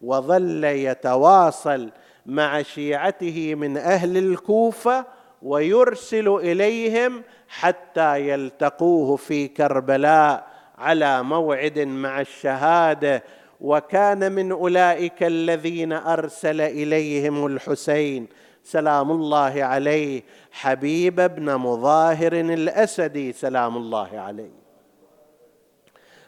[0.02, 1.90] وظل يتواصل
[2.26, 5.06] مع شيعته من أهل الكوفة
[5.42, 10.48] ويرسل إليهم حتى يلتقوه في كربلاء
[10.78, 13.24] على موعد مع الشهادة.
[13.64, 18.28] وكان من أولئك الذين أرسل إليهم الحسين.
[18.64, 20.24] سلام الله عليه.
[20.52, 24.64] حبيب بن مظاهر الأسدي سلام الله عليه.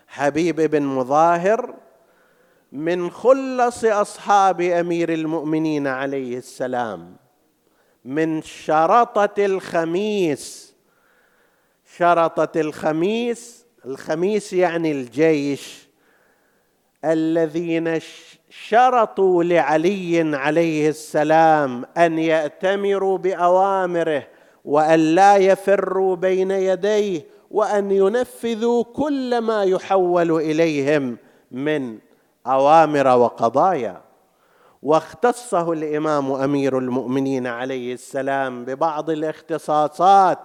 [0.08, 1.74] حبيب بن مظاهر
[2.72, 7.16] من خلص أصحاب أمير المؤمنين عليه السلام.
[8.06, 10.76] من شرطة الخميس.
[11.98, 15.85] شرطة الخميس الخميس يعني الجيش.
[17.12, 18.00] الذين
[18.50, 24.28] شرطوا لعلي عليه السلام أن يأتمروا بأوامره
[24.66, 31.18] وأن لا يفروا بين يديه وأن ينفذوا كل ما يحول إليهم
[31.52, 31.98] من
[32.48, 34.02] أوامر وقضايا.
[34.84, 40.40] واختصه الإمام أمير المؤمنين عليه السلام ببعض الاختصاصات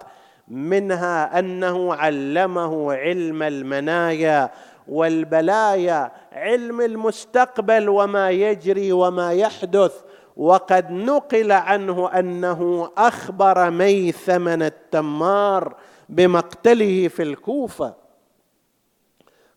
[0.48, 4.50] منها أنه علمه علم المنايا
[4.90, 9.94] والبلايا علم المستقبل وما يجري وما يحدث.
[10.36, 15.74] وقد نقل عنه أنه أخبر ميثمن التمار
[16.08, 17.94] بمقتله في الكوفة.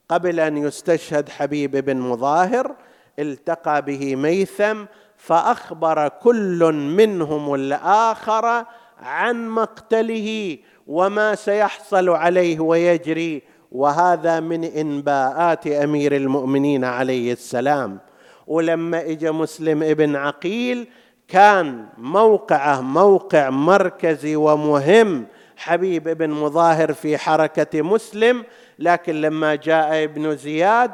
[0.09, 2.75] قبل أن يستشهد حبيب بن مظاهر
[3.19, 4.85] التقى به ميثم
[5.17, 8.65] فأخبر كل منهم الآخر
[8.99, 10.57] عن مقتله
[10.87, 13.43] وما سيحصل عليه ويجري
[13.73, 17.99] وهذا من إنباءات أمير المؤمنين عليه السلام.
[18.47, 20.87] ولما اجى مسلم ابن عقيل
[21.27, 25.25] كان موقعه موقع مركزي ومهم
[25.57, 28.43] حبيب بن مظاهر في حركة مسلم.
[28.79, 30.91] لكن لما جاء ابن زياد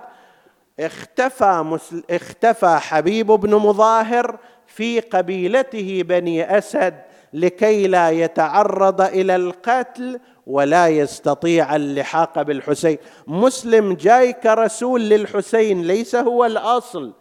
[0.80, 2.04] اختفى مسل...
[2.10, 6.94] اختفى حبيب بن مظاهر في قبيلته بني أسد
[7.34, 10.20] لكي لا يتعرض إلى القتل
[10.50, 12.98] ولا يستطيع اللحاق بالحسين.
[13.28, 17.14] مسلم جاي كرسول للحسين ليس هو الأصل.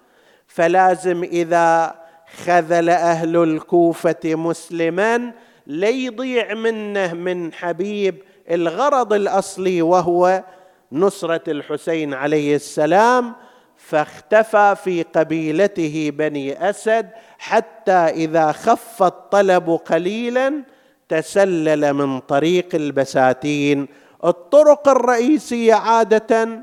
[0.47, 1.95] فلازم إذا
[2.45, 5.33] خذل أهل الكوفة مسلما
[5.67, 10.45] ليضيع منه من حبيب الغرض الأصلي وهو
[10.93, 13.35] نصرة الحسين عليه السلام.
[13.77, 20.63] فاختفى في قبيلته بني أسد حتى إذا خف الطلب قليلا
[21.09, 23.89] تسلل من طريق البساتين.
[24.25, 26.63] الطرق الرئيسية عادة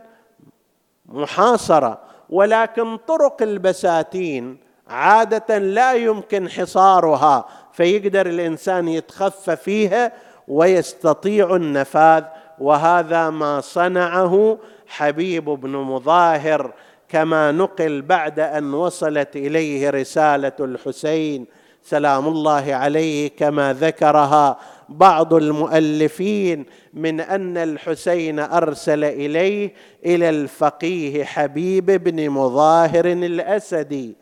[1.05, 10.11] محاصرة ولكن طرق البساتين عادة لا يمكن حصارها فيقدر الإنسان يتخفى فيها
[10.47, 12.23] ويستطيع النفاذ.
[12.59, 16.73] وهذا ما صنعه حبيب بن مظاهر
[17.09, 21.45] كما نقل بعد أن وصلت إليه رسالة الحسين
[21.85, 24.57] سلام الله عليه كما ذكرها
[24.89, 29.73] بعض المؤلفين من أن الحسين أرسل إليه
[30.05, 34.15] إلى الفقيه حبيب بن مظاهر الأسدي.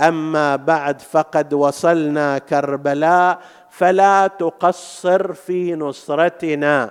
[0.00, 3.38] أما بعد فقد وصلنا كربلاء
[3.70, 6.90] فلا تقصر في نصرتنا.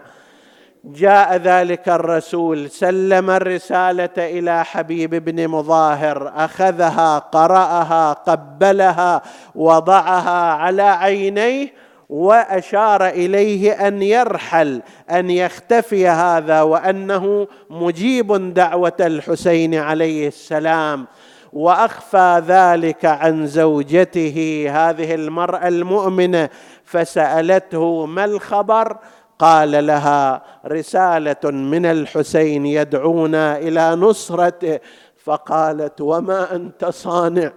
[0.93, 9.21] جاء ذلك الرسول سلم الرسالة إلى حبيب بن مظاهر أخذها قرأها قبلها
[9.55, 11.73] وضعها على عينيه
[12.09, 14.81] وأشار إليه أن يرحل
[15.11, 21.07] أن يختفي هذا وأنه مجيب دعوة الحسين عليه السلام.
[21.53, 26.49] وأخفى ذلك عن زوجته هذه المرأة المؤمنة
[26.83, 28.97] فسألته ما الخبر؟
[29.39, 34.79] قال لها رسالة من الحسين يدعونا إلى نصرته.
[35.23, 37.51] فقالت وما أنت صانع؟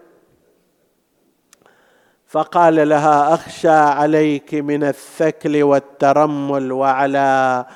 [2.26, 7.66] فقال لها أخشى عليك من الثكل والترمل وعلى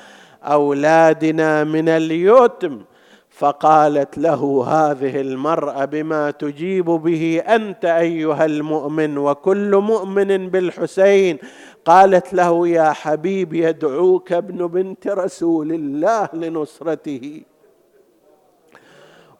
[0.43, 2.81] أولادنا من اليتم.
[3.29, 11.37] فقالت له هذه المرأة بما تجيب به أنت أيها المؤمن وكل مؤمن بالحسين.
[11.85, 17.41] قالت له يا حبيب يدعوك ابن بنت رسول الله لنصرته.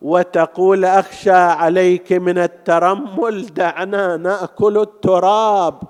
[0.02, 5.82] وتقول أخشى عليك من الترمل دعنا نأكل التراب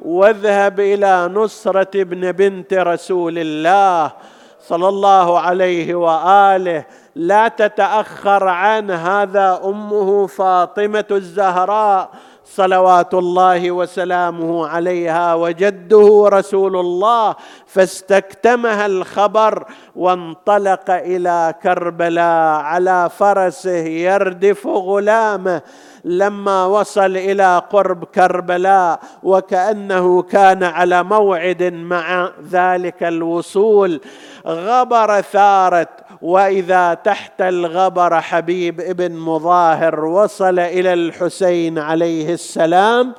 [0.00, 4.12] واذهب إلى نصرة ابن بنت رسول الله
[4.60, 6.84] صلى الله عليه وآله.
[7.14, 12.10] لا تتأخر عن هذا أمه فاطمة الزهراء.
[12.54, 17.34] صلوات الله وسلامه عليها وجده رسول الله
[17.66, 19.64] فاستكتمها الخبر
[19.96, 25.62] وانطلق إلى كربلاء على فرسه يردف غلامه.
[26.04, 34.00] لما وصل إلى قرب كربلاء وكأنه كان على موعد مع ذلك الوصول
[34.46, 35.88] غبر ثارت.
[36.22, 43.14] وإذا تحت الغبر حبيب ابن مظاهر وصل إلى الحسين عليه السلام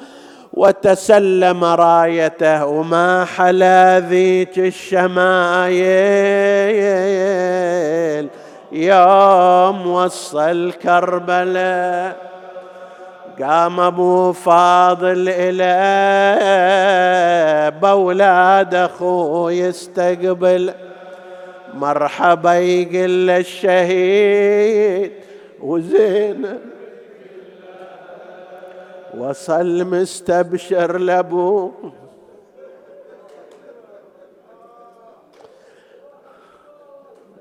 [0.53, 2.65] وتسلم رايته.
[2.65, 5.81] وما حلا ذيك الشمايل
[8.71, 12.30] يوم وصل كربلاء؟
[13.41, 15.71] قام أبو فاضل إلى
[17.81, 20.73] بولاد أخوه يستقبل
[21.73, 25.11] مرحبا يقل الشهيد
[25.61, 26.59] وزين.
[29.17, 31.71] وصل مستبشر لأبوه.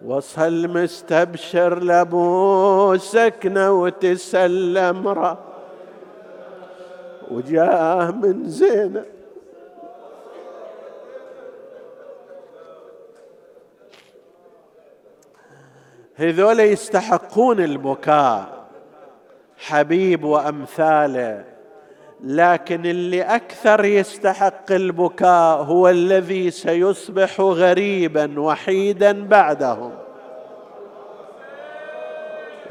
[0.04, 5.49] وصل مستبشر لابو سكنة وتسلم رأ
[7.30, 9.04] وجاء من زينب
[16.16, 18.60] هذول يستحقون البكاء
[19.58, 21.44] حبيب وامثاله
[22.24, 29.92] لكن اللي أكثر يستحق البكاء هو الذي سيصبح غريبا وحيدا بعدهم.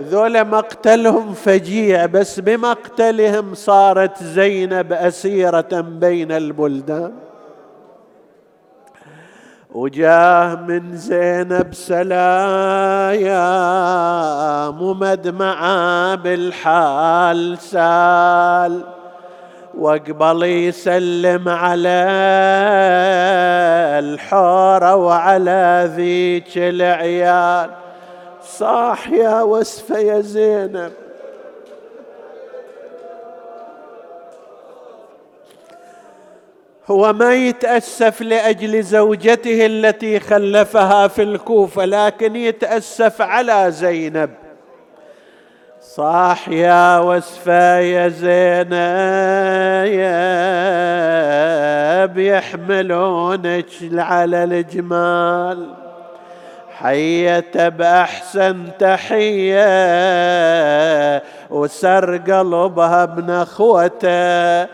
[0.01, 7.11] ذولا مقتلهم فجيع بس بمقتلهم صارت زينب أسيرة بين البلدان.
[9.71, 13.39] وجاه من زينب سلايا
[14.69, 18.81] ممدمعة بالحال سال.
[19.77, 22.05] واقبل يسلم على
[23.99, 27.69] الحورة وعلى ذيك العيال.
[28.57, 30.91] صاح يا وسفة يا زينب.
[36.87, 44.29] هو ما يتأسف لأجل زوجته التي خلفها في الكوفة لكن يتأسف على زينب.
[45.81, 48.69] صاح يا وسفة يا زينب
[52.17, 55.88] يحملونك على الجمال.
[56.79, 59.63] حية بأحسن تحية
[61.49, 64.67] وسر قلبها بنخوته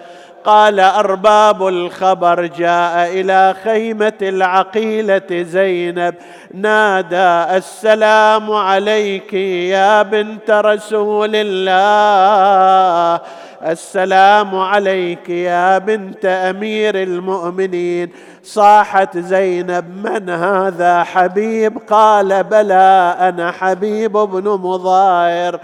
[0.46, 6.16] قال أرباب الخبر جاء إلى خيمة العقيلة زينب
[6.54, 13.20] نادى السلام عليك يا بنت رسول الله.
[13.66, 18.12] السلام عليك يا بنت أمير المؤمنين.
[18.44, 25.60] صاحت زينب من هذا حبيب؟ قال بلى أنا حبيب بن مظاهر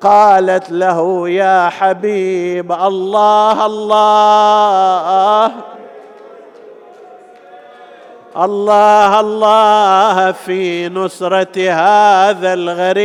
[0.00, 5.52] قالت له يا حبيب الله الله.
[8.36, 13.02] الله الله في نصرة هذا الغريب.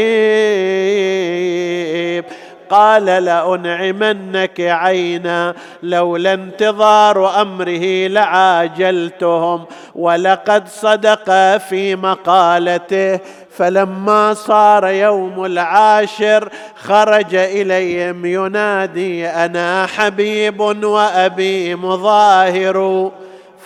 [2.69, 9.65] قال لأنعمنك عينا لولا انتظار أمره لعاجلتهم
[9.95, 13.19] ولقد صدق في مقالته.
[13.57, 23.11] فلما صار يوم العاشر خرج إليهم ينادي أنا حبيب وأبي مظاهر.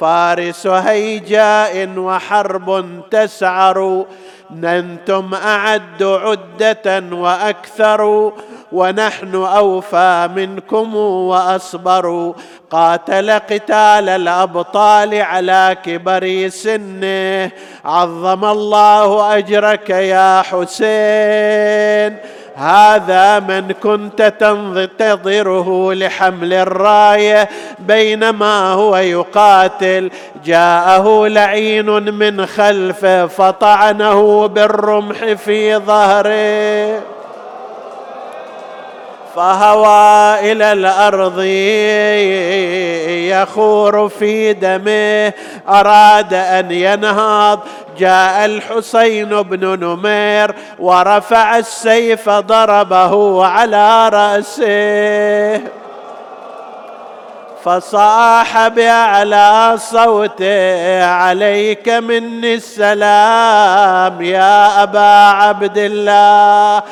[0.02, 4.06] فارس هيجاء وحرب تسعر
[4.52, 8.32] ننتم أعد عدة وأكثر
[8.72, 12.34] ونحن أوفى منكم وأصبر.
[12.72, 17.52] قاتل قتال الأبطال على كبر سنه
[17.86, 22.18] عظم الله أجرك يا حسين.
[22.56, 27.49] هذا من كنت تنتظره لحمل الراية
[27.80, 30.12] بينما هو يقاتل.
[30.45, 37.21] جاءه لعين من خلفه فطعنه بالرمح في ظهره.
[39.36, 41.40] فهوى إلى الأرض
[43.32, 45.34] يخور في دمه
[45.70, 47.60] أراد أن ينهض.
[47.98, 55.62] جاء الحسين بن نمير ورفع السيف ضربه على رأسه.
[57.64, 66.84] فصاح بأعلى صوته عليك مني السلام يا أبا عبد الله.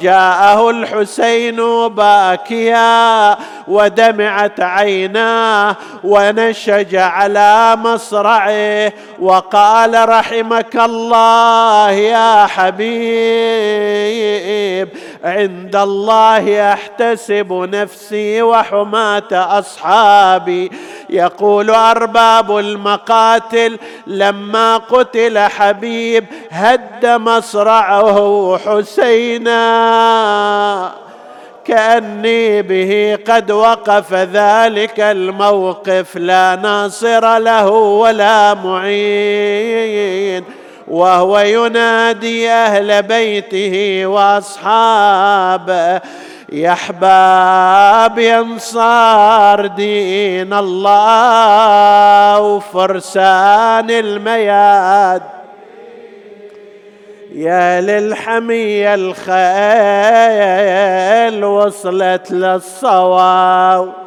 [0.00, 3.36] جاءه الحسين باكيا
[3.68, 13.92] ودمعت عيناه ونشج على مصرعه وقال رحمك الله يا حبيب
[15.24, 20.70] عند الله أحتسب نفسي وحماة أصحابي.
[21.10, 29.62] يقول أرباب المقاتل لما قتل حبيب هد مصرعه حسينا.
[31.64, 40.44] كأني به قد وقف ذلك الموقف لا ناصر له ولا معين.
[40.88, 46.00] وهو ينادي أهل بيته وأصحابه
[46.52, 55.22] يا أحباب يا أنصار دين الله وفرسان المياد.
[57.34, 59.44] يا للحمية الخيل
[61.44, 64.01] وصلت للصواب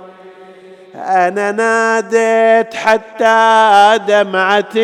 [0.98, 4.78] أنا ناديت حتى دمعتي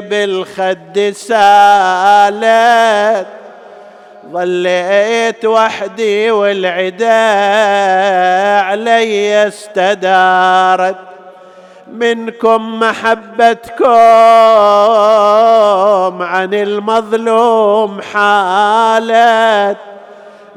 [0.00, 3.26] بالخد سالت
[4.32, 7.06] ظليت وحدي والعدا
[8.60, 10.96] علي استدارت.
[11.92, 13.88] منكم محبتكم
[16.22, 19.76] عن المظلوم حالت.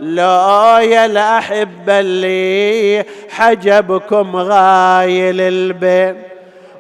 [0.02, 6.22] لا يا الأحبة اللي حجبكم غايل البين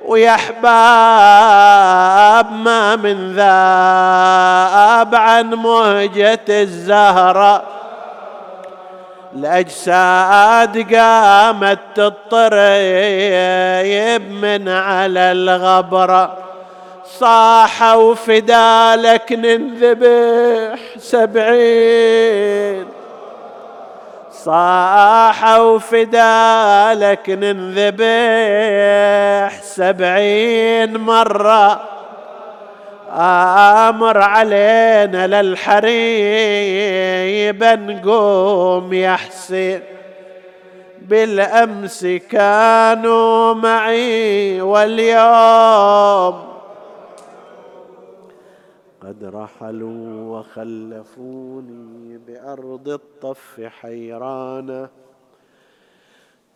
[0.05, 7.63] ويا احباب ما من ذاب عن مهجة الزهرة.
[9.35, 12.61] الأجساد قامت تطريب
[14.31, 16.37] من على الغبرة.
[17.19, 23.00] صاح وفدالك ننذبح سبعين.
[24.45, 28.01] صاح وفدالك ننذبح
[29.63, 31.81] سبعين مرة.
[33.13, 35.91] آمر علينا للحريب
[37.63, 39.81] نقوم يا حسين
[41.01, 46.50] بالأمس كانوا معي واليوم
[49.01, 54.89] قد رحلوا وخلفوني بأرض الطف حيرانه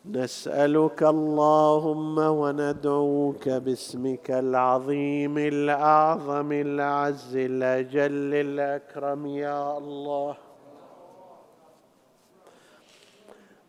[0.06, 10.36] نسألك اللهم وندعوك باسمك العظيم الأعظم الاعز الأجل الأكرم يا الله.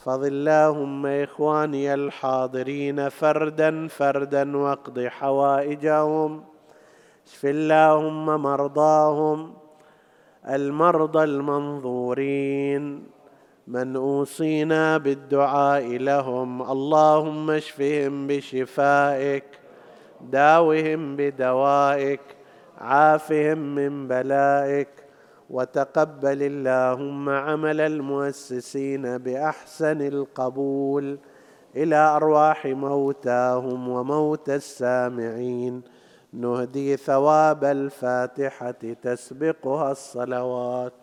[0.00, 6.44] احفظ اللهم إخواني الحاضرين فردا فردا واقض حوائجهم.
[7.26, 9.54] اشف اللهم مرضاهم.
[10.48, 13.06] المرضى المنظورين.
[13.68, 16.62] من أوصينا بالدعاء لهم.
[16.62, 19.44] اللهم اشفهم بشفائك.
[20.20, 22.20] داوهم بدوائك.
[22.78, 24.99] عافهم من بلائك.
[25.50, 31.18] وتقبل اللهم عمل المؤسسين بأحسن القبول
[31.76, 35.82] إلى أرواح موتاهم وموتى السامعين.
[36.32, 40.99] نهدي ثواب الفاتحة تسبقها الصلوات.